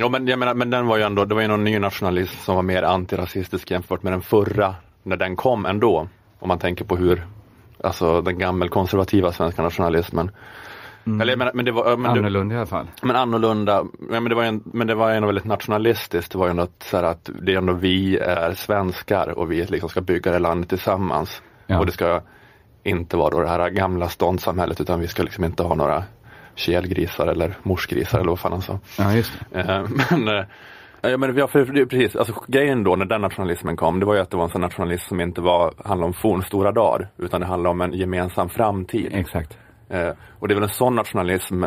[0.00, 2.38] Ja men jag menar, men den var ju ändå, det var ju någon ny nationalism
[2.38, 6.08] som var mer antirasistisk jämfört med den förra när den kom ändå.
[6.38, 7.26] Om man tänker på hur,
[7.84, 10.30] alltså den gammelkonservativa svenska nationalismen.
[11.06, 11.20] Mm.
[11.20, 12.86] Eller, men, men det var, men annorlunda det, i alla fall.
[13.02, 16.32] Men annorlunda, men det var ju men det var ändå väldigt nationalistiskt.
[16.32, 19.64] Det var ju ändå så här att det är ändå vi är svenskar och vi
[19.64, 21.42] liksom ska bygga det landet tillsammans.
[21.66, 21.78] Ja.
[21.78, 22.20] Och det ska
[22.82, 26.04] inte vara då det här gamla ståndssamhället utan vi ska liksom inte ha några
[26.54, 28.78] kelgrisar eller morsgrisar eller vad fan han sa.
[28.98, 29.60] Ja, just det.
[29.60, 30.44] Eh, men, eh,
[31.02, 34.20] Ja, men, ja, för, precis, alltså, grejen då när den nationalismen kom, det var ju
[34.20, 37.46] att det var en sån nationalism som inte var, handlade om fornstora dagar, utan det
[37.46, 39.10] handlade om en gemensam framtid.
[39.12, 39.58] Exakt.
[39.88, 41.64] Eh, och det är väl en sån nationalism,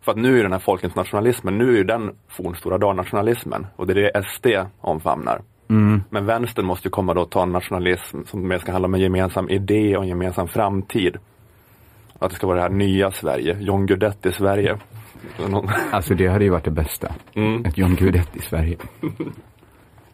[0.00, 3.92] för att nu är den här folkens nationalismen, nu är den fornstora dag-nationalismen och det
[3.92, 4.46] är det SD
[4.80, 5.40] omfamnar.
[5.70, 6.02] Mm.
[6.10, 8.94] Men vänstern måste ju komma då och ta en nationalism som mer ska handla om
[8.94, 11.16] en gemensam idé och en gemensam framtid.
[12.18, 14.78] Att det ska vara det här nya Sverige, John Guidetti Sverige.
[15.90, 17.14] Alltså det hade ju varit det bästa.
[17.34, 17.64] Mm.
[17.64, 18.76] Ett John Guidetti Sverige.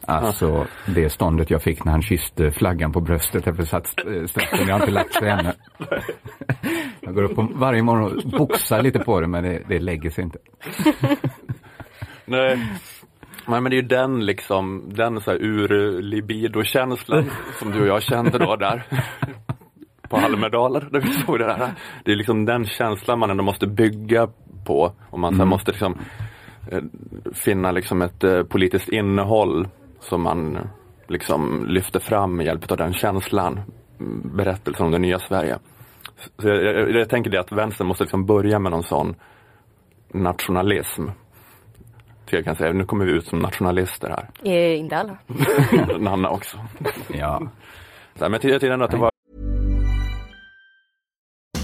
[0.06, 3.86] Alltså det ståndet jag fick när han kysste flaggan på bröstet efter satt
[4.26, 4.68] straffen.
[4.68, 5.52] Jag har inte lagt sig ännu.
[7.00, 10.24] Jag går upp varje morgon och boxar lite på det men det, det lägger sig
[10.24, 10.38] inte.
[12.24, 12.58] Nej.
[13.46, 17.86] Nej men det är ju den liksom, den så här ur libido-känslan som du och
[17.86, 18.82] jag kände då där
[20.08, 21.74] på Almedalen där vi såg det där.
[22.04, 24.28] Det är liksom den känslan man ändå måste bygga
[24.64, 25.48] på och man mm.
[25.48, 25.98] måste liksom
[26.70, 26.82] eh,
[27.32, 29.68] finna liksom ett eh, politiskt innehåll
[30.00, 30.58] som man
[31.08, 33.60] liksom lyfter fram med hjälp av den känslan.
[34.24, 35.58] Berättelsen om det nya Sverige.
[36.38, 39.14] Så jag, jag, jag, tänker det att vänstern måste liksom börja med någon sån
[40.12, 41.06] nationalism.
[42.30, 44.52] Jag kan säga, nu kommer vi ut som nationalister här.
[44.52, 45.16] Eh, inte alla.
[45.98, 46.58] Nanna också.
[47.08, 47.40] ja.
[48.14, 49.13] men jag tyckte ändå att det var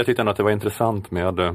[0.00, 1.52] Jag tyckte ändå att det var intressant med eh,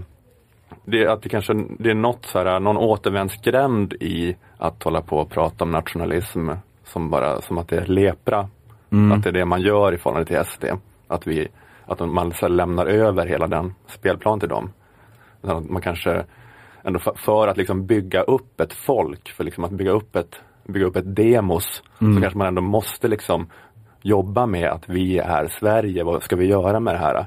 [0.85, 5.17] det, att det kanske det är något så här, någon återvändsgränd i att hålla på
[5.17, 6.49] och prata om nationalism
[6.83, 8.49] som bara som att det är lepra.
[8.91, 9.11] Mm.
[9.11, 10.65] Att det är det man gör i förhållande till SD.
[11.07, 11.47] Att, vi,
[11.85, 14.71] att man så lämnar över hela den spelplanen till dem.
[15.41, 16.25] Man kanske
[16.83, 20.35] ändå för, för att liksom bygga upp ett folk, för liksom att bygga upp ett,
[20.63, 22.15] bygga upp ett demos, mm.
[22.15, 23.47] så kanske man ändå måste liksom
[24.01, 27.25] jobba med att vi är Sverige, vad ska vi göra med det här?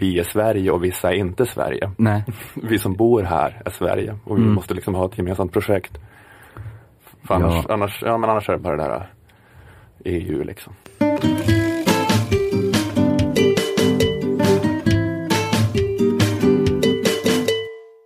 [0.00, 1.90] Vi är Sverige och vissa är inte Sverige.
[1.96, 2.24] Nej.
[2.54, 4.54] Vi som bor här är Sverige och vi mm.
[4.54, 5.98] måste liksom ha ett gemensamt projekt.
[7.26, 7.74] För annars, ja.
[7.74, 9.12] annars, ja, men annars är det bara det där
[10.04, 10.72] EU liksom.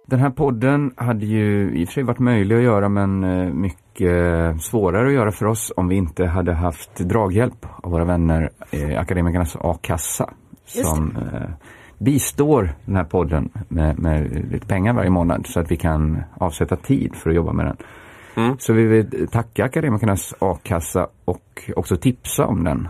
[0.06, 3.52] Den här podden hade ju i och för sig varit möjlig att göra men eh,
[3.52, 8.50] mycket svårare att göra för oss om vi inte hade haft draghjälp av våra vänner
[8.70, 10.30] eh, Akademikernas A-kassa
[10.66, 11.50] som eh,
[11.98, 16.76] bistår den här podden med, med, lite pengar varje månad så att vi kan avsätta
[16.76, 17.76] tid för att jobba med den.
[18.36, 18.56] Mm.
[18.58, 22.88] Så vi vill tacka Akademikernas A-kassa och också tipsa om den.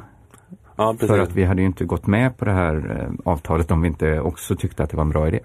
[0.76, 3.82] Ja, för att vi hade ju inte gått med på det här eh, avtalet om
[3.82, 5.40] vi inte också tyckte att det var en bra idé.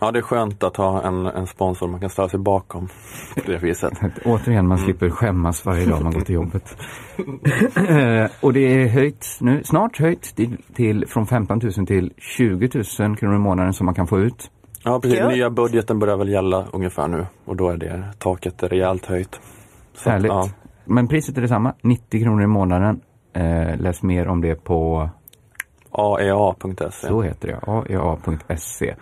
[0.00, 2.88] Ja, det är skönt att ha en, en sponsor man kan ställa sig bakom
[3.34, 3.92] på det viset.
[4.24, 4.84] Återigen, man mm.
[4.84, 6.76] slipper skämmas varje dag man går till jobbet.
[7.76, 12.84] Eh, och det är höjt nu, snart höjt till, till, från 15 000 till 20
[12.98, 14.50] 000 kronor i månaden som man kan få ut.
[14.84, 15.20] Ja, precis.
[15.20, 19.40] Nya budgeten börjar väl gälla ungefär nu och då är det taket rejält höjt.
[19.94, 20.28] Så, Härligt.
[20.28, 20.48] Ja.
[20.84, 23.00] Men priset är detsamma, 90 kronor i månaden.
[23.32, 25.10] Eh, läs mer om det på
[25.90, 27.06] aea.se.
[27.06, 28.94] Så heter det, aea.se.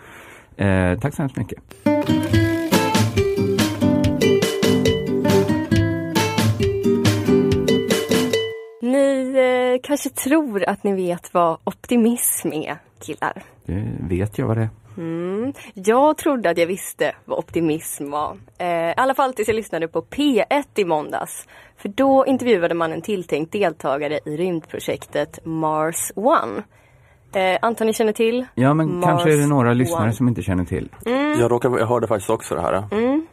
[0.59, 1.59] Eh, tack så hemskt mycket.
[8.81, 13.43] Ni eh, kanske tror att ni vet vad optimism är, killar?
[13.65, 14.69] Det vet jag vad det är.
[14.97, 15.53] Mm.
[15.73, 18.37] Jag trodde att jag visste vad optimism var.
[18.57, 21.47] Eh, I alla fall tills jag lyssnade på P1 i måndags.
[21.77, 26.63] För då intervjuade man en tilltänkt deltagare i rymdprojektet Mars One.
[27.33, 28.45] Eh, antar ni känner till?
[28.55, 30.13] Ja, men Mars kanske är det några lyssnare One.
[30.13, 30.89] som inte känner till.
[31.05, 31.39] Mm.
[31.39, 32.87] Jag, råkar, jag hörde faktiskt också det här.
[32.91, 33.27] Mm.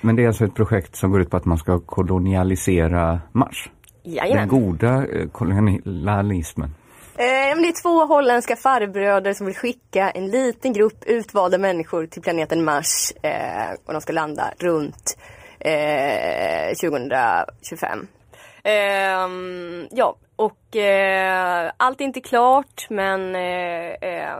[0.00, 3.70] Men det är alltså ett projekt som går ut på att man ska kolonialisera Mars?
[4.02, 4.48] Jajamän.
[4.48, 6.74] Den goda eh, kolonialismen.
[7.16, 12.22] Eh, det är två holländska farbröder som vill skicka en liten grupp utvalda människor till
[12.22, 13.12] planeten Mars.
[13.22, 15.18] Eh, och de ska landa runt
[15.58, 18.06] eh, 2025.
[18.64, 24.36] Ehm, ja, och eh, allt är inte klart men eh, eh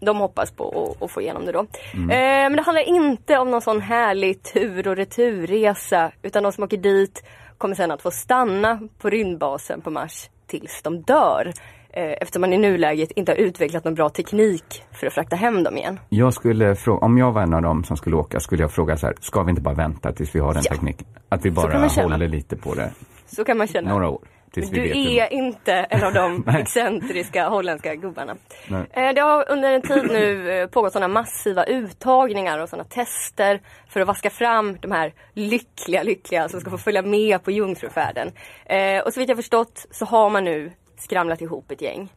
[0.00, 1.66] de hoppas på att, få igenom det då.
[1.94, 2.10] Mm.
[2.10, 6.64] Eh, men det handlar inte om någon sån härlig tur och returresa utan de som
[6.64, 7.24] åker dit
[7.58, 11.52] kommer sen att få stanna på rymdbasen på Mars tills de dör.
[11.90, 15.62] Eh, eftersom man i nuläget inte har utvecklat någon bra teknik för att frakta hem
[15.62, 15.98] dem igen.
[16.08, 18.96] Jag skulle fråga, om jag var en av dem som skulle åka skulle jag fråga
[18.96, 20.72] så här, ska vi inte bara vänta tills vi har den ja.
[20.72, 21.06] tekniken?
[21.28, 22.92] Att vi bara håller lite på det.
[23.26, 23.90] Så kan man känna.
[23.90, 24.20] Några år.
[24.56, 28.36] Men du är inte en av de excentriska holländska gubbarna.
[28.68, 28.86] Nej.
[28.90, 33.60] Eh, det har under en tid nu eh, pågått sådana massiva uttagningar och sådana tester
[33.88, 38.32] för att vaska fram de här lyckliga, lyckliga som ska få följa med på jungfrufärden.
[38.64, 42.08] Eh, och så vitt jag förstått så har man nu skramlat ihop ett gäng.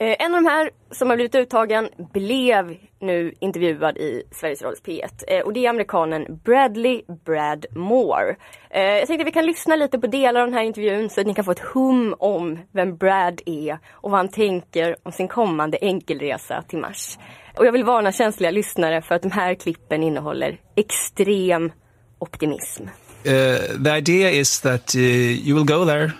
[0.00, 4.82] Eh, en av de här som har blivit uttagen blev nu intervjuad i Sveriges Radios
[4.82, 8.36] P1 eh, och det är amerikanen Bradley Brad Moore.
[8.70, 11.26] Eh, jag tänkte vi kan lyssna lite på delar av den här intervjun så att
[11.26, 15.28] ni kan få ett hum om vem Brad är och vad han tänker om sin
[15.28, 17.18] kommande enkelresa till Mars.
[17.56, 21.72] Och jag vill varna känsliga lyssnare för att de här klippen innehåller extrem
[22.18, 22.82] optimism.
[22.82, 26.12] Uh, the idea is that uh, you will go there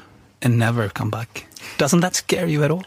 [0.44, 1.47] and never come back.
[1.78, 2.84] Doesn't that scare you at all?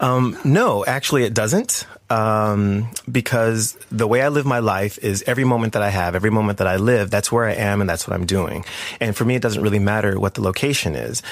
[0.00, 1.86] Um, no, actually, it doesn't.
[2.10, 6.30] Um, because the way I live my life is every moment that I have, every
[6.30, 8.64] moment that I live, that's where I am and that's what I'm doing.
[9.00, 11.22] And for me, it doesn't really matter what the location is.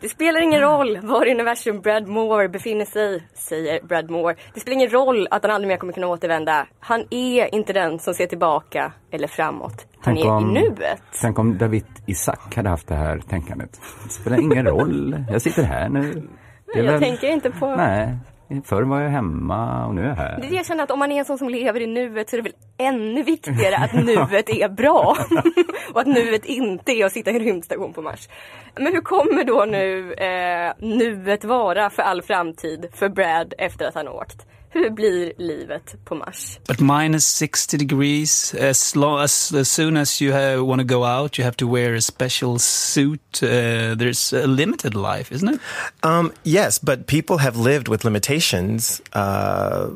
[0.00, 4.34] Det spelar ingen roll var i universum Brad Moore befinner sig, säger Brad Moore.
[4.54, 6.66] Det spelar ingen roll att han aldrig mer kommer kunna återvända.
[6.80, 9.86] Han är inte den som ser tillbaka eller framåt.
[10.00, 11.02] Han tänk är om, i nuet.
[11.20, 13.80] Tänk om David Isak hade haft det här tänkandet.
[14.04, 16.28] Det spelar ingen roll, jag sitter här nu.
[16.74, 17.00] jag väl...
[17.00, 17.76] tänker inte på...
[17.76, 18.16] Nej,
[18.64, 20.36] Förr var jag hemma och nu är jag här.
[20.40, 22.30] Det är det jag känner att om man är en sån som lever i nuet
[22.30, 25.16] så är det väl ännu viktigare att nuet är bra.
[25.92, 28.28] och att nuet inte är att sitta i en rymdstation på Mars.
[28.74, 33.94] Men hur kommer då nu eh, nuet vara för all framtid för Brad efter att
[33.94, 34.46] han åkt?
[34.70, 36.60] Hur blir livet på Mars?
[36.68, 40.32] But minus 60 degrees, as, long, as, as soon as you
[40.64, 43.42] want to go out you have to wear a special suit.
[43.42, 45.60] Uh, there's a limited life, isn't it?
[46.02, 49.00] Um, yes, but people have lived with limitations.
[49.12, 49.90] Uh,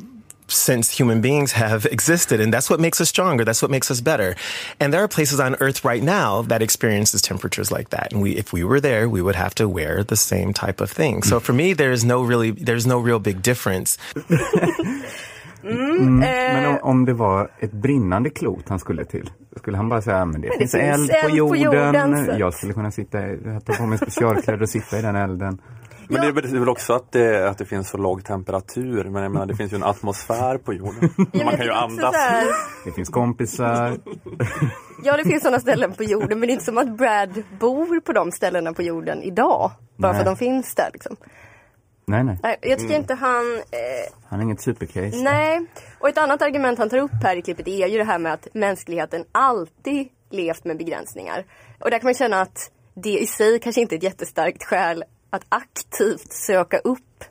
[0.53, 2.41] since human beings have existed.
[2.41, 3.45] And that's what makes us stronger.
[3.45, 4.37] That's what makes us better.
[4.81, 8.13] And there are places on Earth right now that experiences temperatures like that.
[8.13, 10.91] And we, if we were there, we would have to wear the same type of
[10.91, 11.23] thing.
[11.23, 13.99] So for me, there's no really, there's no real big difference.
[15.65, 19.89] Mm, mm, men om, om, det var ett brinnande klot han skulle till, skulle han
[19.89, 22.73] bara säga men det, men det finns, finns eld, på jorden, på jorden jag skulle
[22.73, 23.19] kunna sitta,
[23.67, 25.61] ta på mig specialkläder och sitta i den elden.
[26.13, 29.05] Men det betyder väl också att det, att det finns så låg temperatur.
[29.05, 31.11] Men jag menar, det finns ju en atmosfär på jorden.
[31.33, 32.15] Ja, Man kan ju andas.
[32.85, 33.99] Det finns kompisar.
[35.05, 36.41] Ja, det finns sådana ställen på jorden.
[36.41, 39.71] Men det är inte som att Brad bor på de ställena på jorden idag.
[39.97, 40.23] Bara nej.
[40.23, 41.17] för att de finns där liksom.
[42.07, 42.39] Nej, nej.
[42.43, 43.01] Jag tycker mm.
[43.01, 43.57] inte han...
[43.57, 45.17] Eh, han är inget supercase.
[45.17, 45.67] Nej.
[45.99, 48.33] Och ett annat argument han tar upp här i klippet är ju det här med
[48.33, 51.45] att mänskligheten alltid levt med begränsningar.
[51.81, 55.05] Och där kan man känna att det i sig kanske inte är ett jättestarkt skäl
[55.33, 57.25] att aktivt söka upp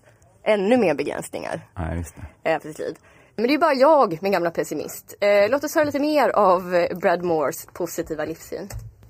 [0.43, 2.59] ännu mer begränsningar ja, just det.
[2.59, 2.95] för sitt liv.
[3.35, 5.15] Men det är bara jag, min gamla pessimist.
[5.19, 8.69] Eh, låt oss höra lite mer av eh, Brad Moores positiva livssyn.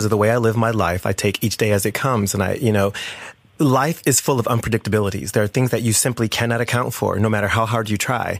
[0.09, 2.65] The way I live my life, I take each day as it comes and I,
[2.65, 2.93] you know,
[3.63, 5.31] life is full of unpredictabilities.
[5.31, 8.39] There are things that you simply cannot account for, no matter how hard you try.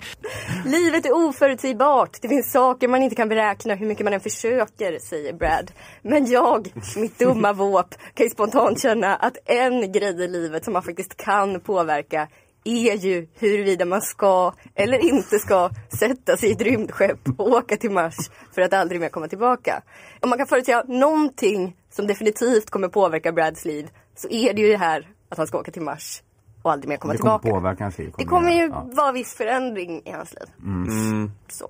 [0.66, 2.18] Livet är oförutsägbart.
[2.22, 5.72] Det finns saker man inte kan beräkna hur mycket man än försöker, säger Brad.
[6.02, 10.74] Men jag, mitt dumma våp, kan ju spontant känna att en grej i livet som
[10.74, 12.28] man faktiskt kan påverka
[12.64, 17.78] är ju huruvida man ska eller inte ska sätta sig i ett rymdskepp och åka
[17.78, 18.16] till Mars
[18.56, 19.82] för att aldrig mer komma tillbaka.
[20.20, 23.90] Om man kan förutsäga någonting som definitivt kommer påverka Brads liv
[24.22, 26.24] så är det ju det här att han ska åka till Mars
[26.62, 27.42] och aldrig mer komma det tillbaka.
[27.42, 28.12] Kommer påverka hans liv.
[28.12, 28.88] Kommer det kommer ju ja.
[28.92, 30.50] vara viss förändring i hans liv.
[30.64, 30.90] Mm.
[30.90, 31.32] mm.
[31.48, 31.70] Så.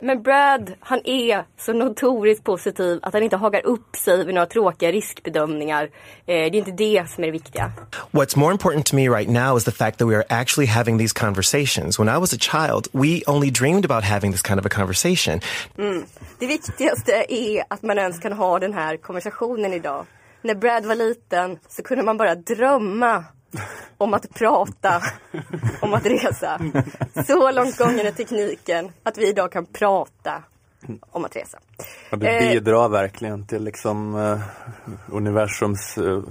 [0.00, 4.46] Men Brad, han är så notoriskt positiv att han inte hagar upp sig vid några
[4.46, 5.84] tråkiga riskbedömningar.
[5.84, 5.90] Eh,
[6.26, 7.72] det är inte det som är det viktiga.
[8.10, 10.98] What's more important to me right now is the fact that we are actually having
[10.98, 11.98] these conversations.
[11.98, 15.40] When I was a child, we only dreamed about having this kind of a conversation.
[15.78, 16.04] Mm.
[16.38, 20.06] Det viktigaste är att man ens kan ha den här konversationen idag.
[20.44, 23.24] När Brad var liten så kunde man bara drömma
[23.98, 25.02] om att prata,
[25.80, 26.60] om att resa.
[27.26, 30.42] Så långt gången är tekniken att vi idag kan prata
[31.10, 31.58] om att resa.
[32.10, 34.40] Ja, det eh, bidrar eh, verkligen till liksom, uh,
[35.12, 36.22] universums uh,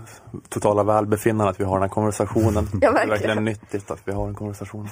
[0.50, 2.68] totala välbefinnande att vi har den här konversationen.
[2.82, 2.94] Ja, verkligen.
[2.94, 4.90] Det är verkligen nyttigt att vi har en konversation.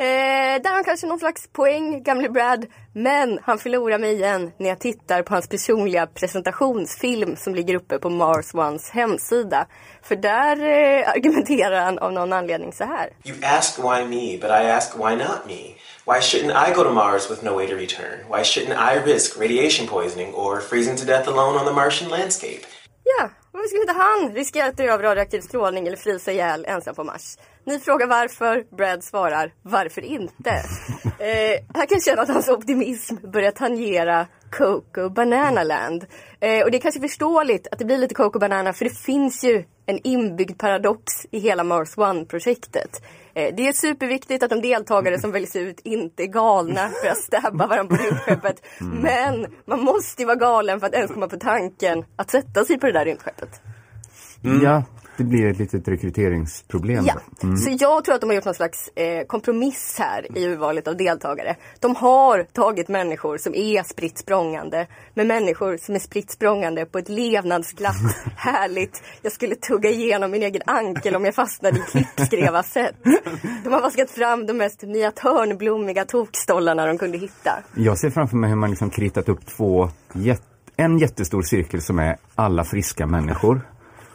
[0.00, 2.66] Eh, där har han kanske någon slags poäng, gamle Brad.
[2.92, 7.98] Men han förlorar mig igen när jag tittar på hans personliga presentationsfilm som ligger uppe
[7.98, 9.66] på Mars Ones hemsida.
[10.02, 13.10] För där eh, argumenterar han av någon anledning så här.
[13.24, 15.74] You ask why me, but I ask why not me?
[16.06, 18.18] Why shouldn't I go to Mars with no way to return?
[18.30, 22.60] Why shouldn't I risk radiation poisoning or freezing to death alone on the Martian landscape?
[23.04, 26.94] Ja, varför skulle inte han riskera att dö av radioaktiv strålning eller frysa ihjäl ensam
[26.94, 27.36] på Mars?
[27.64, 30.50] Ni frågar varför, Brad svarar varför inte?
[31.20, 31.24] Eh,
[31.74, 36.06] här kan jag känna att hans optimism börjar tangera Coco Banana Land.
[36.40, 39.44] Eh, och det är kanske förståeligt att det blir lite Coco Banana för det finns
[39.44, 43.02] ju en inbyggd paradox i hela Mars One-projektet.
[43.38, 47.16] Eh, det är superviktigt att de deltagare som väljs ut inte är galna för att
[47.16, 48.62] stabba varandra på rymdskeppet.
[48.80, 48.98] Mm.
[48.98, 52.78] Men man måste ju vara galen för att ens komma på tanken att sätta sig
[52.78, 53.60] på det där rymdskeppet.
[54.44, 54.64] Mm.
[54.64, 54.82] Ja,
[55.18, 57.06] det blir ett litet rekryteringsproblem.
[57.06, 57.56] Ja, mm.
[57.56, 60.96] så jag tror att de har gjort någon slags eh, kompromiss här i urvalet av
[60.96, 61.56] deltagare.
[61.80, 66.98] De har tagit människor som är spritt språngande med människor som är spritt språngande på
[66.98, 72.62] ett levnadsglatt, härligt, jag skulle tugga igenom min egen ankel om jag fastnade i klippskreva
[72.62, 72.96] sätt.
[73.64, 77.50] De har vaskat fram de mest Mia Törnblommiga tokstollarna de kunde hitta.
[77.74, 79.90] Jag ser framför mig hur man liksom kritat upp två
[80.76, 83.60] en jättestor cirkel som är alla friska människor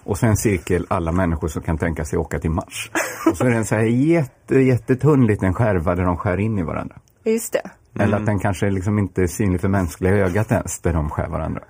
[0.03, 2.91] och sen en cirkel alla människor som kan tänka sig åka till Mars.
[3.31, 6.59] Och så är det en så här jätte, jättetunn liten skärva där de skär in
[6.59, 6.95] i varandra.
[7.23, 7.69] Just det.
[7.95, 8.07] Mm.
[8.07, 11.27] Eller att den kanske liksom inte är synlig för mänskliga ögat ens, där de skär
[11.27, 11.63] varandra.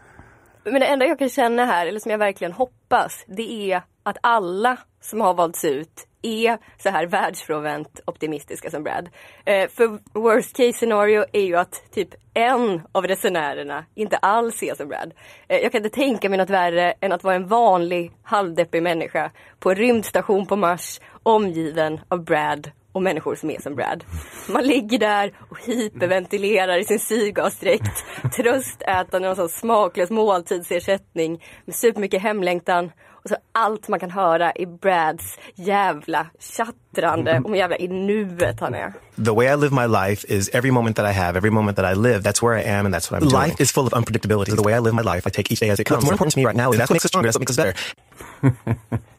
[0.63, 4.17] Men det enda jag kan känna här, eller som jag verkligen hoppas, det är att
[4.21, 9.09] alla som har valts ut är så här världsfrånvänt optimistiska som Brad.
[9.45, 14.75] Eh, för worst case scenario är ju att typ en av resenärerna inte alls är
[14.75, 15.13] som Brad.
[15.47, 19.31] Eh, jag kan inte tänka mig något värre än att vara en vanlig halvdeppig människa
[19.59, 24.03] på en rymdstation på Mars omgiven av Brad och människor som är som Brad.
[24.49, 28.05] Man ligger där och hyperventilerar i sin syrgasdräkt,
[28.35, 32.91] tröstätande någon sån smaklös måltidsersättning med supermycket hemlängtan
[33.23, 38.59] och så allt man kan höra i Brads jävla tjattrande om hur jävla i nuet
[38.59, 38.93] han är.
[39.25, 41.97] The way I live my life is every moment that I have, every moment that
[41.97, 43.47] I live, that's where I am and that's what I'm doing.
[43.47, 44.55] Life is full of unpredictability.
[44.55, 46.03] The way I live my life, I take each day as it comes.
[46.03, 47.47] What's more important to me right now is that's what makes us stronger, that's what
[47.47, 48.99] makes us better.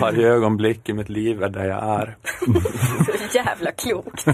[0.00, 2.16] Varje ögonblick i mitt liv är där jag är.
[3.04, 4.24] Så jävla klokt.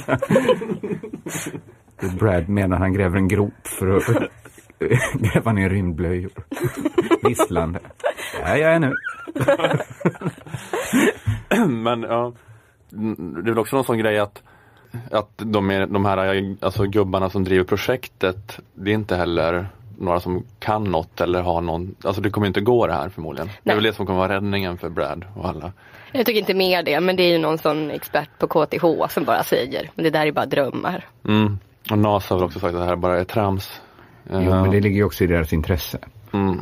[2.18, 4.05] Brad menar han gräver en grop för att
[5.14, 6.30] gräva ner rymdblöjor.
[7.28, 7.80] Visslande.
[8.41, 8.95] Ja, jag är nu.
[11.66, 12.33] Men ja,
[12.91, 14.43] det är väl också någon sån grej att,
[15.11, 19.66] att de, är, de här alltså, gubbarna som driver projektet, det är inte heller
[19.99, 23.47] några som kan något eller har någon, alltså det kommer inte gå det här förmodligen.
[23.47, 23.57] Nej.
[23.62, 25.72] Det är väl det som kommer vara räddningen för Brad och alla.
[26.12, 29.24] Jag tycker inte mer det, men det är ju någon sån expert på KTH som
[29.24, 31.07] bara säger, men det där är bara drömmar.
[31.28, 31.59] Mm.
[31.91, 33.80] Och NASA har väl också sagt att det här bara är trams.
[34.31, 35.99] Jo, men det ligger ju också i deras intresse.
[36.33, 36.59] Mm.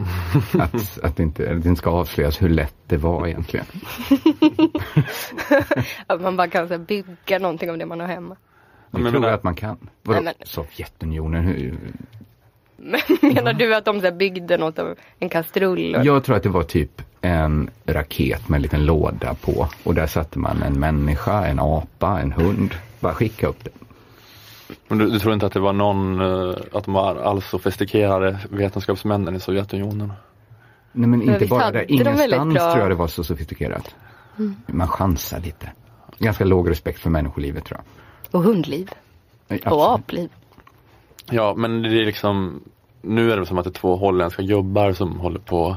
[0.58, 3.66] att, att, det inte, att det inte ska avslöjas hur lätt det var egentligen.
[6.06, 8.36] att man bara kan så bygga någonting av det man har hemma.
[8.90, 9.88] Det tror jag att man kan.
[10.02, 10.34] Vadå, men...
[10.44, 11.78] Sovjetunionen, hur,
[13.22, 15.96] Menar du att de så byggde något av en kastrull?
[16.04, 20.06] Jag tror att det var typ en raket med en liten låda på och där
[20.06, 22.74] satte man en människa, en apa, en hund.
[23.00, 23.72] Bara skicka upp den.
[24.88, 28.38] Men du, du, tror inte att det var någon, uh, att de var alls sofistikerade
[28.50, 30.12] vetenskapsmännen i Sovjetunionen?
[30.92, 33.94] Nej men inte bara där, ingenstans tror jag det var så sofistikerat.
[34.38, 34.56] Mm.
[34.66, 35.72] Man chansar lite.
[36.18, 38.40] Ganska låg respekt för människolivet tror jag.
[38.40, 38.90] Och hundliv.
[39.64, 40.30] och apliv.
[41.30, 42.60] Ja men det är liksom,
[43.02, 45.76] nu är det som att det är två holländska gubbar som håller på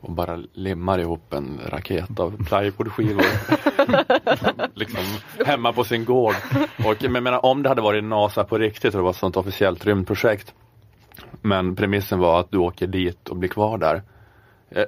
[0.00, 3.24] och bara limmar ihop en raket av plywoodskivor.
[4.74, 5.04] liksom
[5.46, 6.34] hemma på sin gård.
[6.86, 9.36] Och jag menar om det hade varit NASA på riktigt och det var ett sånt
[9.36, 10.54] officiellt rymdprojekt.
[11.42, 14.02] Men premissen var att du åker dit och blir kvar där.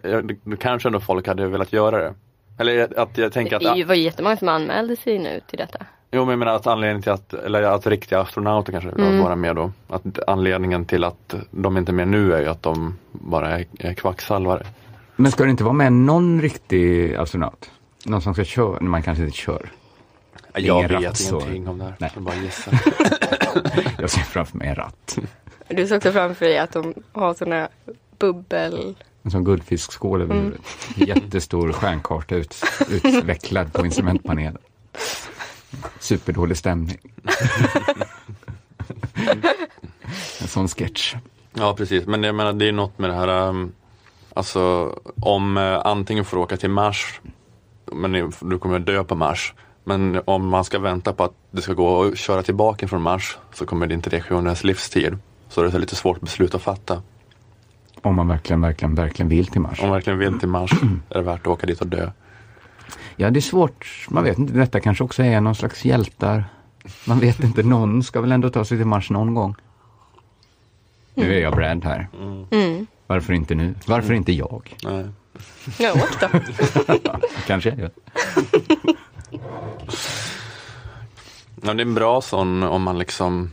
[0.02, 2.14] Jag, kanske ändå folk hade velat göra det.
[2.58, 3.76] Eller att jag tänker att...
[3.76, 5.86] Det var ju jättemånga som anmälde sig nu till detta.
[6.14, 9.22] Jo men jag menar att anledningen till att, eller att riktiga astronauter kanske vill mm.
[9.22, 9.72] vara med då.
[9.88, 13.66] Att anledningen till att de inte är med nu är ju att de bara är,
[13.78, 14.66] är kvacksalvare.
[15.16, 17.70] Men ska det inte vara med någon riktig astronaut?
[18.04, 19.72] Någon som ska köra, man kanske inte kör.
[20.54, 21.70] Jag vet ratt, ingenting så.
[21.70, 21.94] om det här.
[21.98, 22.10] Nej.
[22.14, 22.82] Jag bara gissar.
[23.98, 25.18] jag ser framför mig en ratt.
[25.68, 27.68] Du ser också framför dig att de har sådana
[28.18, 28.94] bubbel...
[29.22, 30.44] En sån guldfiskskål över mm.
[30.44, 30.66] huvudet.
[31.08, 34.58] Jättestor stjärnkarta ut, utvecklad på instrumentpanelen.
[36.00, 36.98] Superdålig stämning.
[40.40, 41.14] en sån sketch.
[41.54, 43.72] Ja precis, men jag menar det är något med det här um,
[44.34, 47.20] Alltså om uh, antingen får åka till Mars
[47.92, 49.54] men du kommer att dö på Mars.
[49.84, 53.38] Men om man ska vänta på att det ska gå att köra tillbaka från Mars
[53.52, 55.18] så kommer det inte det ske under ens livstid.
[55.48, 57.02] Så det är lite svårt beslut att fatta.
[58.02, 59.80] Om man verkligen, verkligen, verkligen vill till Mars.
[59.80, 60.72] Om man verkligen vill till Mars
[61.10, 62.10] är det värt att åka dit och dö.
[63.16, 64.06] Ja, det är svårt.
[64.10, 64.52] Man vet inte.
[64.52, 66.44] Detta kanske också är någon slags hjältar.
[67.06, 67.62] Man vet inte.
[67.62, 69.54] Någon ska väl ändå ta sig till Mars någon gång.
[71.14, 71.28] Mm.
[71.28, 72.08] Nu är jag Brad här.
[72.50, 72.86] Mm.
[73.12, 73.74] Varför inte nu?
[73.86, 74.76] Varför inte jag?
[74.82, 75.04] Nej.
[75.78, 76.28] Ja, då.
[77.46, 77.90] kanske jag gör.
[81.62, 83.50] Ja, det är en bra sån om man liksom,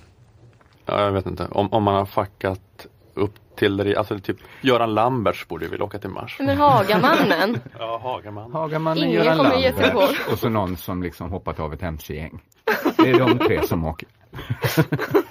[0.86, 4.93] ja, jag vet inte, om, om man har fuckat upp till det, alltså typ Göran
[4.93, 6.38] Lamberts borde ju vilja åka till Mars.
[6.39, 7.60] Men Hagamannen.
[7.80, 8.53] ja, Hagamannen.
[8.53, 12.41] Hagamannen, Ingen Göran Lambert och så någon som liksom hoppat av ett mc-gäng.
[12.97, 14.07] Det är de tre som åker.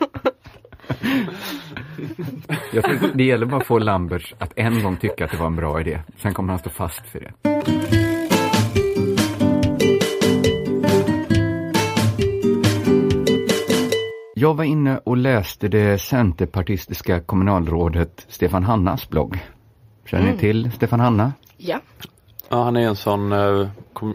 [2.72, 5.46] Jag tror det gäller bara att få Lamberts att en gång tycka att det var
[5.46, 5.98] en bra idé.
[6.16, 7.32] Sen kommer han stå fast för det.
[14.34, 19.38] Jag var inne och läste det centerpartistiska kommunalrådet Stefan Hannas blogg.
[20.06, 20.34] Känner mm.
[20.34, 21.32] ni till Stefan Hanna?
[21.56, 21.80] Ja.
[22.48, 23.68] Ja, han är en sån eh,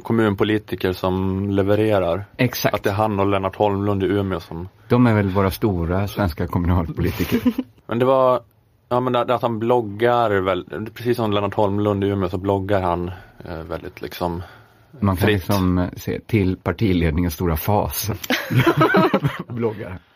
[0.03, 2.25] kommunpolitiker som levererar.
[2.37, 2.75] Exakt.
[2.75, 4.69] Att det är han och Lennart Holmlund i Umeå som...
[4.87, 7.39] De är väl våra stora svenska kommunalpolitiker.
[7.85, 8.41] men det var,
[8.89, 13.11] ja men att han bloggar väl, precis som Lennart Holmlund i Umeå så bloggar han
[13.45, 14.43] eh, väldigt liksom
[14.99, 15.35] Man kan fritt.
[15.35, 18.11] liksom se till partiledningens stora fas.
[19.47, 19.99] bloggar.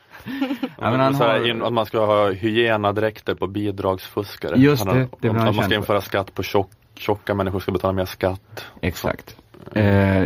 [0.79, 1.63] Ja, men han har...
[1.63, 4.55] Att man ska ha hygienadräkter på bidragsfuskare.
[4.57, 5.07] Just det.
[5.19, 8.65] det att man ska införa skatt på tjock tjocka människor ska betala mer skatt.
[8.81, 9.35] Exakt.
[9.73, 10.23] Eh,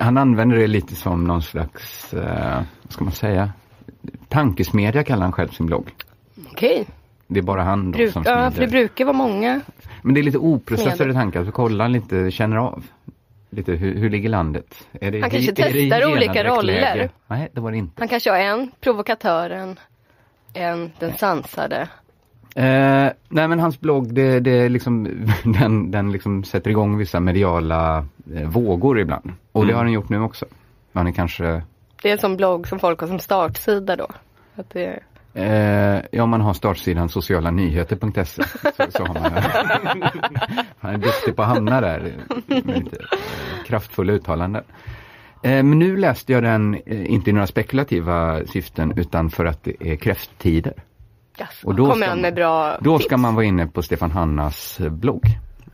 [0.00, 3.52] han använder det lite som någon slags, eh, vad ska man säga,
[4.28, 5.90] tankesmedja kallar han själv sin blogg.
[6.50, 6.86] Okej.
[7.26, 8.70] Det är bara han då Bruk, som ja, för det smider.
[8.70, 9.60] brukar vara många.
[10.02, 11.12] Men det är lite oprocessade Smeder.
[11.12, 12.84] tankar, så kolla lite, känner av.
[13.50, 14.88] Lite hur, hur ligger landet?
[14.92, 17.10] Är det, Han kanske är det testar olika genomdräkt roller.
[17.26, 17.94] Nej, det var det inte.
[17.98, 19.78] Han kanske har en, provokatören,
[20.52, 21.88] en, den sansade.
[22.56, 25.08] Eh, nej men hans blogg, det, det liksom,
[25.44, 29.32] den, den liksom sätter igång vissa mediala eh, vågor ibland.
[29.52, 29.76] Och det Mm.
[29.76, 30.46] har den gjort nu också.
[30.92, 31.62] Man är kanske,
[32.02, 34.06] Det är en sån blogg som folk har som startsida då.
[34.56, 35.00] Att det
[35.34, 38.24] eh, ja man har startsidan socialanyheter.se.
[38.76, 39.32] Så, så har man
[40.78, 42.12] Han är duktig på att hamna där
[42.46, 43.18] lite eh,
[43.66, 44.62] kraftfulla uttalanden.
[45.42, 49.64] Eh, men nu läste jag den, eh, inte i några spekulativa syften, utan för att
[49.64, 50.72] det är kräfttider.
[51.40, 51.48] Yes.
[51.64, 53.06] Och då kommer ska han man- med bra Då tips.
[53.06, 55.22] ska man vara inne på Stefan Hannas eh, blogg.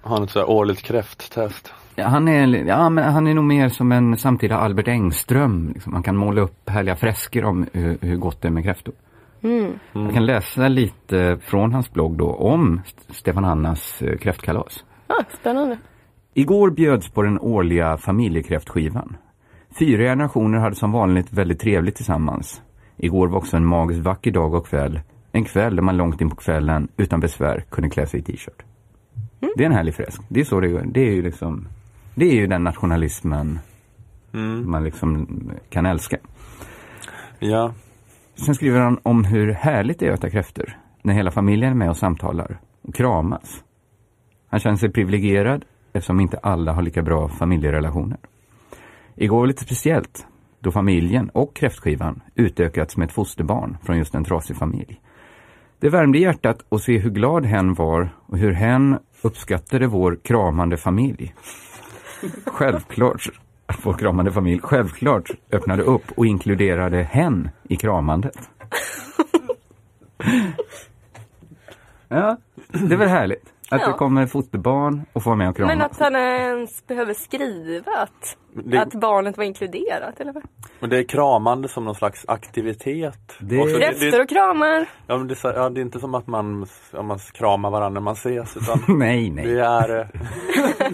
[0.03, 1.73] Har han ett så här årligt kräfttest?
[1.97, 5.71] Ja, han, är, ja, men han är nog mer som en samtida Albert Engström.
[5.75, 5.93] Liksom.
[5.93, 8.95] Man kan måla upp härliga fresker om hur, hur gott det är med kräftor.
[9.43, 9.73] Mm.
[9.93, 14.85] Jag kan läsa lite från hans blogg då om St- Stefan Hannas eh, kräftkalas.
[15.07, 15.79] Ah, spännande.
[16.35, 19.17] Igår bjöds på den årliga familjekräftskivan.
[19.79, 22.63] Fyra generationer hade som vanligt väldigt trevligt tillsammans.
[22.97, 25.01] Igår var också en magiskt vacker dag och kväll.
[25.33, 28.63] En kväll där man långt in på kvällen utan besvär kunde klä sig i t-shirt.
[29.57, 30.23] Det är en härlig fresk.
[30.29, 30.83] Det är så det.
[30.87, 31.69] Det är ju liksom,
[32.15, 33.59] det är ju den nationalismen
[34.35, 34.71] Mm.
[34.71, 35.27] man liksom
[35.69, 36.17] kan älska.
[37.39, 37.75] Ja.
[38.35, 40.79] Sen skriver han om hur härligt det är att äta kräftor.
[41.03, 43.65] När hela familjen är med och samtalar och kramas.
[44.49, 48.19] Han känner sig privilegierad eftersom inte alla har lika bra familjerelationer.
[49.15, 50.27] Igår var lite speciellt
[50.61, 55.01] då familjen och kräftskivan utökats med ett fosterbarn från just en trasig familj.
[55.81, 60.77] Det värmde hjärtat att se hur glad hen var och hur hen uppskattade vår kramande
[60.77, 61.35] familj.
[62.47, 63.29] Självklart,
[63.83, 68.51] vår kramande familj, självklart öppnade upp och inkluderade hen i kramandet.
[72.09, 72.37] Ja,
[72.69, 73.45] det är väl härligt.
[73.73, 73.87] Att Ja.
[73.87, 75.77] det kommer fosterbarn och får med och kramas.
[75.77, 80.43] Men att han ens behöver skriva att, Det- att barnet var inkluderat eller vad?
[80.81, 83.37] Men det är kramande som någon slags aktivitet.
[83.41, 84.87] Det- Och så Kräftor och kramar.
[85.07, 88.05] Ja, men det, ja, det är inte som att man, ja, man kramar varandra när
[88.05, 89.47] man ses utan Nej, nej.
[89.47, 90.07] det är eh,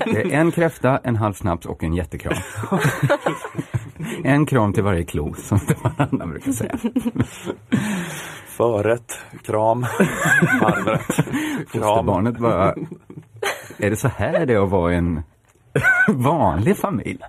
[0.13, 2.35] Det är en kräfta, en halv snaps och en jättekram.
[4.25, 5.59] en kram till varje klo, som
[5.99, 6.79] Anna brukar säga.
[8.57, 9.81] Förrätt, kram,
[10.61, 11.17] varmrätt,
[11.73, 11.83] kram.
[11.83, 12.75] Fosterbarnet bara,
[13.79, 15.23] är det så här det är att vara en
[16.09, 17.19] vanlig familj?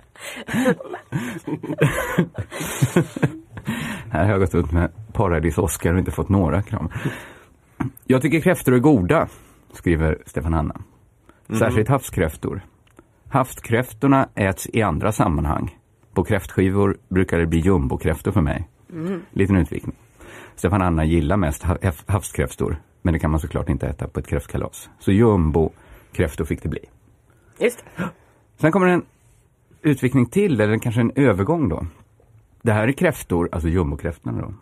[4.10, 6.88] här har jag gått ut med Paradis-Oscar och inte fått några kram.
[8.04, 9.28] Jag tycker kräftor är goda,
[9.72, 10.80] skriver Stefan Hanna.
[11.58, 12.60] Särskilt havskräftor.
[13.28, 15.78] Havskräftorna äts i andra sammanhang.
[16.14, 18.68] På kräftskivor brukar det bli jumbokräftor för mig.
[19.30, 19.96] Liten utvikning.
[20.58, 24.20] Stefan Anna gillar mest ha- hav- havskräftor, men det kan man såklart inte äta på
[24.20, 24.90] ett kräftkalas.
[24.98, 26.80] Så jumbo-kräftor fick det bli.
[27.60, 27.84] Just.
[28.60, 29.02] Sen kommer en
[29.82, 31.86] utvikning till, eller kanske en övergång då.
[32.62, 34.54] Det här är kräftor, alltså jumbokräftorna då,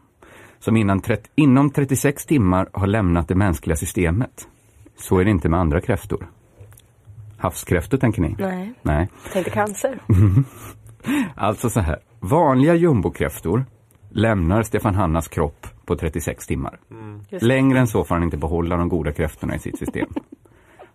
[0.59, 4.49] som innan 30, inom 36 timmar har lämnat det mänskliga systemet.
[4.97, 6.27] Så är det inte med andra kräftor.
[7.39, 8.37] Havskräftor tänker ni?
[8.39, 9.09] Nej, Nej.
[9.33, 10.01] tänkte cancer.
[11.35, 13.65] Alltså så här, vanliga jumbokräftor
[14.17, 16.79] lämnar Stefan Hannas kropp på 36 timmar.
[17.31, 17.43] Det.
[17.43, 20.09] Längre än så får han inte behålla de goda kräftorna i sitt system.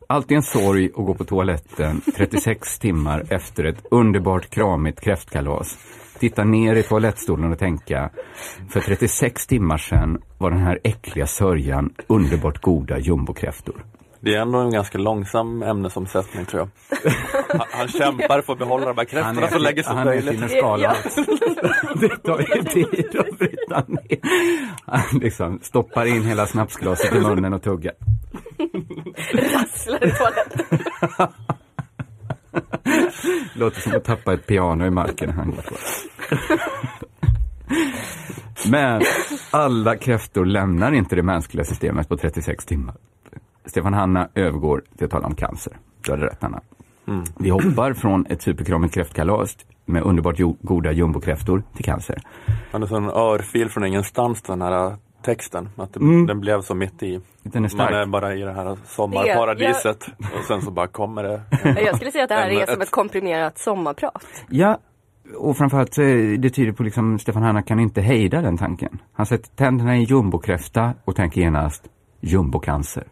[0.08, 5.78] Alltid en sorg att gå på toaletten 36 timmar efter ett underbart kramigt kräftkalas.
[6.20, 8.10] Titta ner i toalettstolen och tänka,
[8.70, 13.86] för 36 timmar sedan var den här äckliga sörjan underbart goda jumbokräftor.
[14.24, 16.70] Det är ändå en ganska långsam ämnesomsättning tror jag.
[17.50, 20.40] Han, han kämpar för att behålla de här kräftorna så länge som han är möjligt.
[20.40, 20.96] sin skala.
[21.96, 24.20] Det tar ju tid att bryta ner.
[24.86, 27.94] Han liksom stoppar in hela snapsglaset i munnen och tuggar.
[29.34, 30.80] Rasslar i toaletten.
[33.54, 35.76] Låter som att tappa ett piano i marken när han går på.
[38.72, 39.02] Men
[39.52, 42.96] alla kräftor lämnar inte det mänskliga systemet på 36 timmar.
[43.66, 45.74] Stefan Hanna övergår till att tala om cancer.
[46.06, 46.62] Du hade rätt Hanna.
[47.38, 52.22] Vi hoppar från ett superkramigt kräftkalas med underbart jo- goda jumbokräftor till cancer.
[52.72, 54.96] Han är som en örfil från ingenstans den här
[55.26, 55.70] texten.
[55.78, 56.26] Att det, Mm.
[56.28, 57.22] Den blev så mitt i.
[57.44, 57.92] Den är stark.
[57.92, 60.06] Man är bara i det här sommarparadiset
[60.38, 61.42] och sen så bara kommer det.
[61.82, 64.26] Jag skulle säga att det här En- är som ett- komprimerat sommarprat.
[64.50, 64.78] Ja,
[65.38, 69.00] och framförallt så är det tyder på liksom Stefan Hanna kan inte hejda den tanken.
[69.14, 71.84] Han sätter tänderna i en jumbokräfta och tänker genast
[72.22, 73.04] jumbocancer.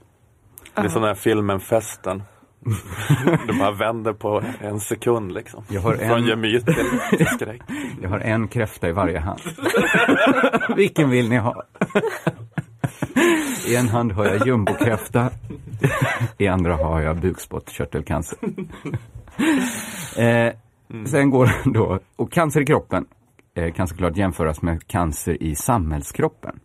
[0.82, 2.24] Det är som den här filmen Festen.
[3.48, 5.64] Du bara vänder på en sekund liksom.
[5.70, 7.62] Jag har Från en- gemyt till skräck.
[8.02, 9.40] Jag har en kräfta i varje hand.
[10.76, 11.64] Vilken vill ni ha?
[13.68, 15.30] I en hand har jag jumbokräfta.
[16.38, 18.38] I andra har jag bukspottkörtelcancer.
[20.18, 20.54] Eh,
[21.06, 23.06] sen går den då, och cancer i kroppen
[23.56, 26.60] eh, kan såklart jämföras med cancer i samhällskroppen.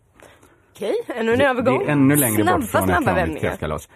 [0.75, 1.81] Okej, ännu en Det övergång.
[1.81, 3.41] är ännu längre snabba, bort från ett snabba vanligt vändningar.
[3.41, 3.89] kräftkalas.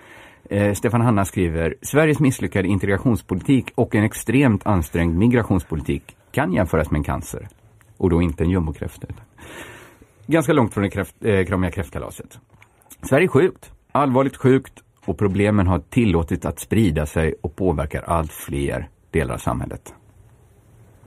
[0.50, 7.00] Eh, Stefan Hanna skriver, Sveriges misslyckade integrationspolitik och en extremt ansträngd migrationspolitik kan jämföras med
[7.00, 7.48] en cancer.
[7.98, 9.08] Och då inte en jumbokräfta.
[10.28, 12.40] Ganska långt från det kräft, eh, kramiga kräftkalaset.
[13.02, 14.74] Sverige är sjukt, allvarligt sjukt
[15.06, 19.94] och problemen har tillåtit att sprida sig och påverkar allt fler delar av samhället.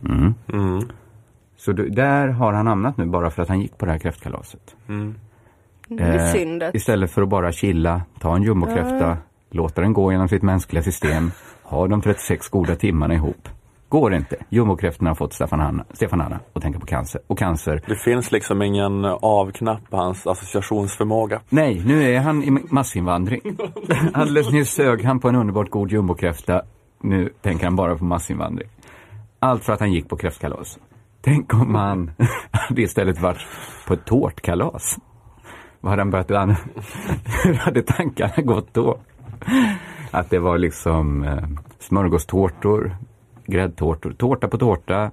[0.05, 0.35] Mm.
[1.57, 3.99] Så då, där har han hamnat nu bara för att han gick på det här
[3.99, 4.77] kräftkalaset.
[4.87, 5.15] Det är
[6.01, 6.75] Eh, synd att...
[6.75, 9.17] Istället för att bara chilla, ta en jumbokräfta,
[9.51, 11.31] låta den gå genom sitt mänskliga system,
[11.63, 13.49] ha de 36 goda timmarna ihop.
[13.89, 14.37] Går inte.
[14.49, 17.21] Jumbokräftorna har fått Stefan Hanna, Stefan Hanna att tänka på cancer.
[17.27, 21.41] Och cancer, Det finns liksom ingen avknapp på hans associationsförmåga.
[21.49, 23.41] nej, nu är han i massinvandring.
[24.15, 26.63] Alldeles nyss sög han på en underbart god jumbokräfta.
[27.01, 28.69] Nu tänker han bara på massinvandring.
[29.39, 30.79] Allt för att han gick på kräftkalas.
[31.21, 32.11] Tänk om han
[32.51, 33.47] hade istället varit
[33.87, 34.99] på ett tårtkalas.
[35.83, 36.55] Vad hade han börjat an...
[37.45, 38.99] Hur hade tankarna gått då?
[40.11, 41.39] Att det var liksom eh,
[41.79, 42.97] smörgåstårtor,
[43.47, 45.11] gräddtårtor, tårta på tårta.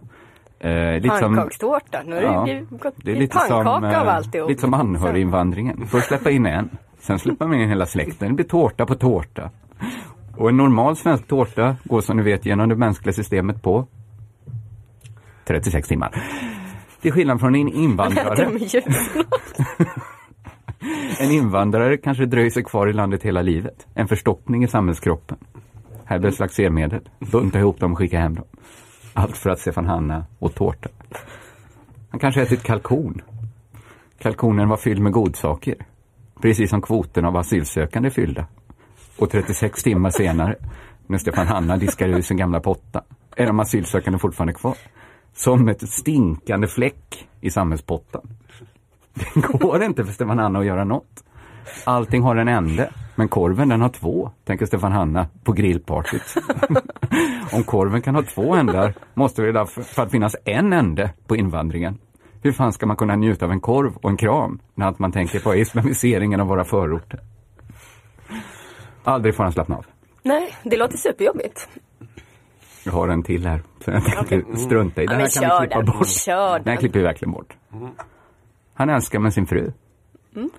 [0.60, 2.02] Eh, Pannkakstårta.
[2.06, 4.50] Nu har Ja, det gått det är lite som, pannkaka av eh, alltihop.
[4.50, 5.88] lite som anhöriginvandringen.
[5.88, 8.28] Först släppa in en, sen släpper man in hela släkten.
[8.28, 9.50] Det blir tårta på tårta.
[10.38, 13.88] Och en normal svensk tårta går som ni vet genom det mänskliga systemet på
[15.46, 16.24] 36 timmar.
[17.02, 18.50] Till skillnad från en invandrare.
[21.20, 23.88] En invandrare kanske dröjer sig kvar i landet hela livet.
[23.94, 25.38] En förstoppning i samhällskroppen.
[26.06, 27.02] Här behövs laxermedel.
[27.32, 28.46] Bunta ihop dem och skicka hem dem.
[29.14, 30.90] Allt för att Stefan Hanna åt tårta.
[32.10, 33.22] Han kanske ätit kalkon.
[34.20, 35.76] Kalkonen var fylld med godsaker.
[36.42, 38.46] Precis som kvoten av asylsökande fyllda.
[39.18, 40.56] Och 36 timmar senare,
[41.08, 43.04] när Stefan Hanna diskar ur sin gamla potta,
[43.36, 44.76] är de asylsökande fortfarande kvar.
[45.34, 48.22] Som ett stinkande fläck i samhällspottan.
[49.14, 51.24] Det går inte för Stefan Hanna att göra något.
[51.84, 56.36] Allting har en ände, men korven den har två, tänker Stefan Hanna på grillpartyt.
[57.54, 61.36] Om korven kan ha två ändar måste det därför för att finnas en ände på
[61.36, 61.98] invandringen.
[62.42, 65.12] Hur fan ska man kunna njuta av en korv och en kram när allt man
[65.12, 67.20] tänker på är islamiseringen av våra förorter?
[69.04, 69.86] Aldrig får han slappna av.
[70.24, 71.70] Nej, det låter superjobbigt.
[72.84, 75.06] Jag har en till här, så jag tänkte strunta i.
[75.06, 76.08] Ja, Den men här kan vi klippa den, bort.
[76.08, 76.78] kör Den här den.
[76.78, 77.54] klipper vi verkligen bort.
[78.80, 79.72] Han älskar med sin fru.
[80.36, 80.50] Mm.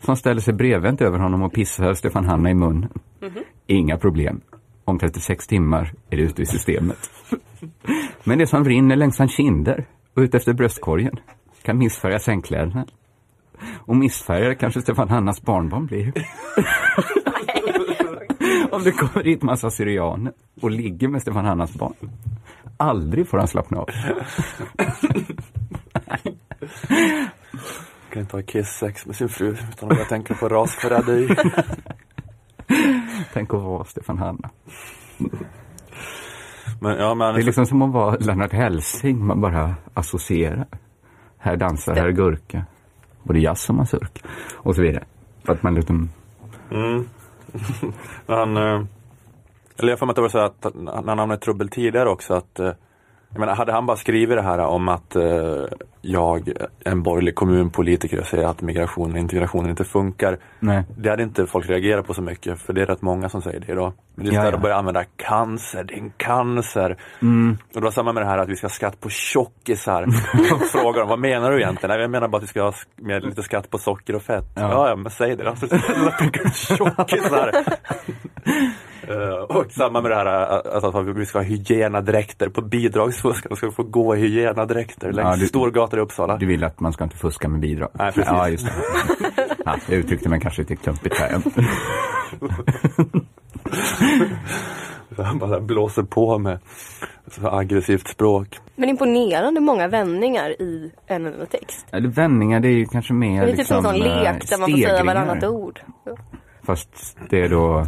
[0.00, 2.88] Som ställer sig bredvänt över honom och pissar Stefan Hanna i munnen.
[3.20, 3.38] Mhm.
[3.66, 4.40] Inga problem.
[4.84, 7.10] Om 36 timmar är det ute i systemet.
[8.24, 11.20] Men det som rinner längs hans kinder och ut efter bröstkorgen
[11.62, 12.86] kan missfärga sängkläderna.
[13.76, 16.06] Och missfärgade kanske Stefan Hannas barnbarn blir.
[18.70, 21.94] Om det kommer dit massa syrianer och ligger med Stefan Hannas barn.
[22.76, 23.88] Aldrig får han slappna av.
[28.18, 31.28] Kan inte ha kiss-sex med sin fru utan att börja tänka på rasförräderi.
[33.32, 34.50] Tänk att vara Stefan Hanna.
[36.80, 40.66] Men, ja, men, Det är liksom som att vara Lennart Hellsing, man bara associerar.
[41.38, 42.64] Här dansar herr Gurka.
[43.22, 44.24] Både jazz och mazurk.
[44.54, 45.04] Och så vidare.
[45.44, 46.10] För att man liksom,
[46.70, 47.08] Mm.
[48.26, 48.84] han, eh,
[49.78, 52.08] eller jag får mig att det var så att när han hamnade i trubbel tidigare
[52.08, 52.72] också att eh,
[53.30, 55.64] jag menar, hade han bara skrivit det här om att eh,
[56.02, 56.52] jag,
[56.84, 60.38] en borgerlig kommunpolitiker, säger att migration och integrationen inte funkar.
[60.60, 60.84] nej.
[60.96, 63.60] Det hade inte folk reagerat på så mycket, för det är rätt många som säger
[63.60, 63.92] det idag.
[64.14, 64.56] Men just Ja, det här ja.
[64.56, 66.96] att börja använda cancer, din cancer.
[67.22, 67.58] Mm.
[67.74, 70.06] Och det var samma med det här att vi ska ha skatt på tjockisar.
[70.72, 71.94] Frågar dem, vad menar du egentligen?
[71.94, 74.52] Nej, jag menar bara att vi ska ha med lite skatt på socker och fett.
[74.54, 74.60] Ja.
[74.70, 75.54] Ja, ja, men säg det då.
[76.54, 77.52] Tjockisar.
[79.08, 83.48] Eh, och samma med det här att, att vi ska ha hygienadräkter på bidragsfusk.
[83.48, 85.36] De ska få gå i hygienadräkter längs Ja,
[85.88, 86.36] storgator i Uppsala.
[86.36, 87.90] Du vill att man ska inte fuska med bidrag?
[87.92, 88.30] Nej, precis.
[88.32, 88.72] Ja, just det.
[89.64, 91.42] Ja, jag uttryckte mig kanske lite klumpigt här.
[95.16, 96.58] Han bara blåser på med
[97.30, 98.58] så aggressivt språk.
[98.76, 101.86] Men imponerande många vändningar i en enda text.
[101.90, 104.22] Eller vändningar, det är ju kanske mer Det är typ liksom, som en sån eh,
[104.22, 105.80] lek där man får säga varannat ord.
[106.62, 107.86] Fast det är då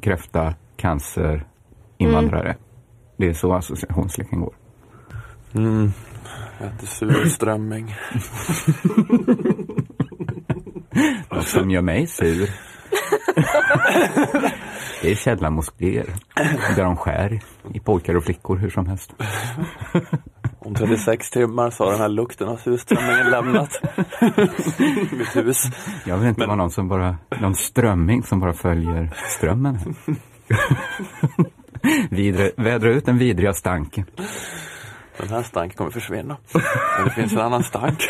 [0.00, 1.44] kräfta, cancer,
[1.98, 2.56] invandrare.
[3.16, 4.54] Det är så associationsleken går.
[5.54, 5.92] Mm.
[6.60, 7.94] Äter surströmming.
[11.30, 12.50] Något som gör mig sur.
[15.02, 16.06] det är källarmoskéer.
[16.76, 17.40] Där de skär
[17.74, 19.14] i pojkar och flickor hur som helst.
[20.58, 23.80] Om 36 timmar så har den här lukten av surströmmingen lämnat
[25.12, 25.62] mitt hus.
[26.06, 26.48] Jag vill inte Men...
[26.48, 29.78] vara någon som bara, någon strömming som bara följer strömmen.
[32.10, 34.04] Vidre, vädra ut den vidriga stanken.
[35.18, 36.36] Den här stanken kommer försvinna.
[36.98, 37.98] Men det finns en annan stank.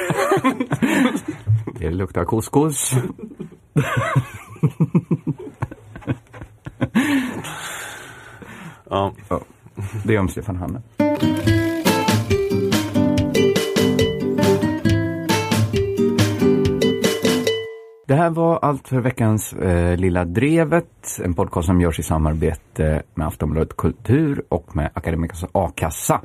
[1.79, 2.95] Det luktar couscous.
[8.91, 9.13] ja.
[10.05, 10.83] Det är om Stefan Hanne.
[18.07, 23.03] Det här var allt för veckans eh, Lilla Drevet, en podcast som görs i samarbete
[23.15, 26.21] med Aftonbladet Kultur och med Akademikas A-kassa.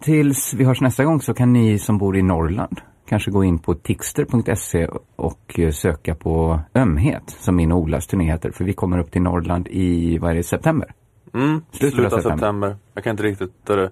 [0.00, 3.58] Tills vi hörs nästa gång så kan ni som bor i Norrland kanske gå in
[3.58, 8.50] på tixter.se och eh, söka på Ömhet som min och Olas turné heter.
[8.50, 10.92] För vi kommer upp till Norrland i, vad är det, september?
[11.34, 12.30] Mm, slutet av september.
[12.30, 12.76] september.
[12.94, 13.90] Jag kan inte riktigt det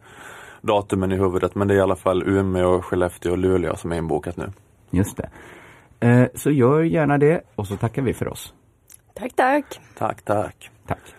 [0.63, 3.97] datumen i huvudet men det är i alla fall Umeå, Skellefteå och Luleå som är
[3.97, 4.51] inbokat nu.
[4.91, 5.31] Just det.
[6.07, 8.55] Eh, så gör gärna det och så tackar vi för oss.
[9.15, 9.81] Tack, tack.
[9.99, 10.71] Tack, tack.
[10.87, 11.15] Tack.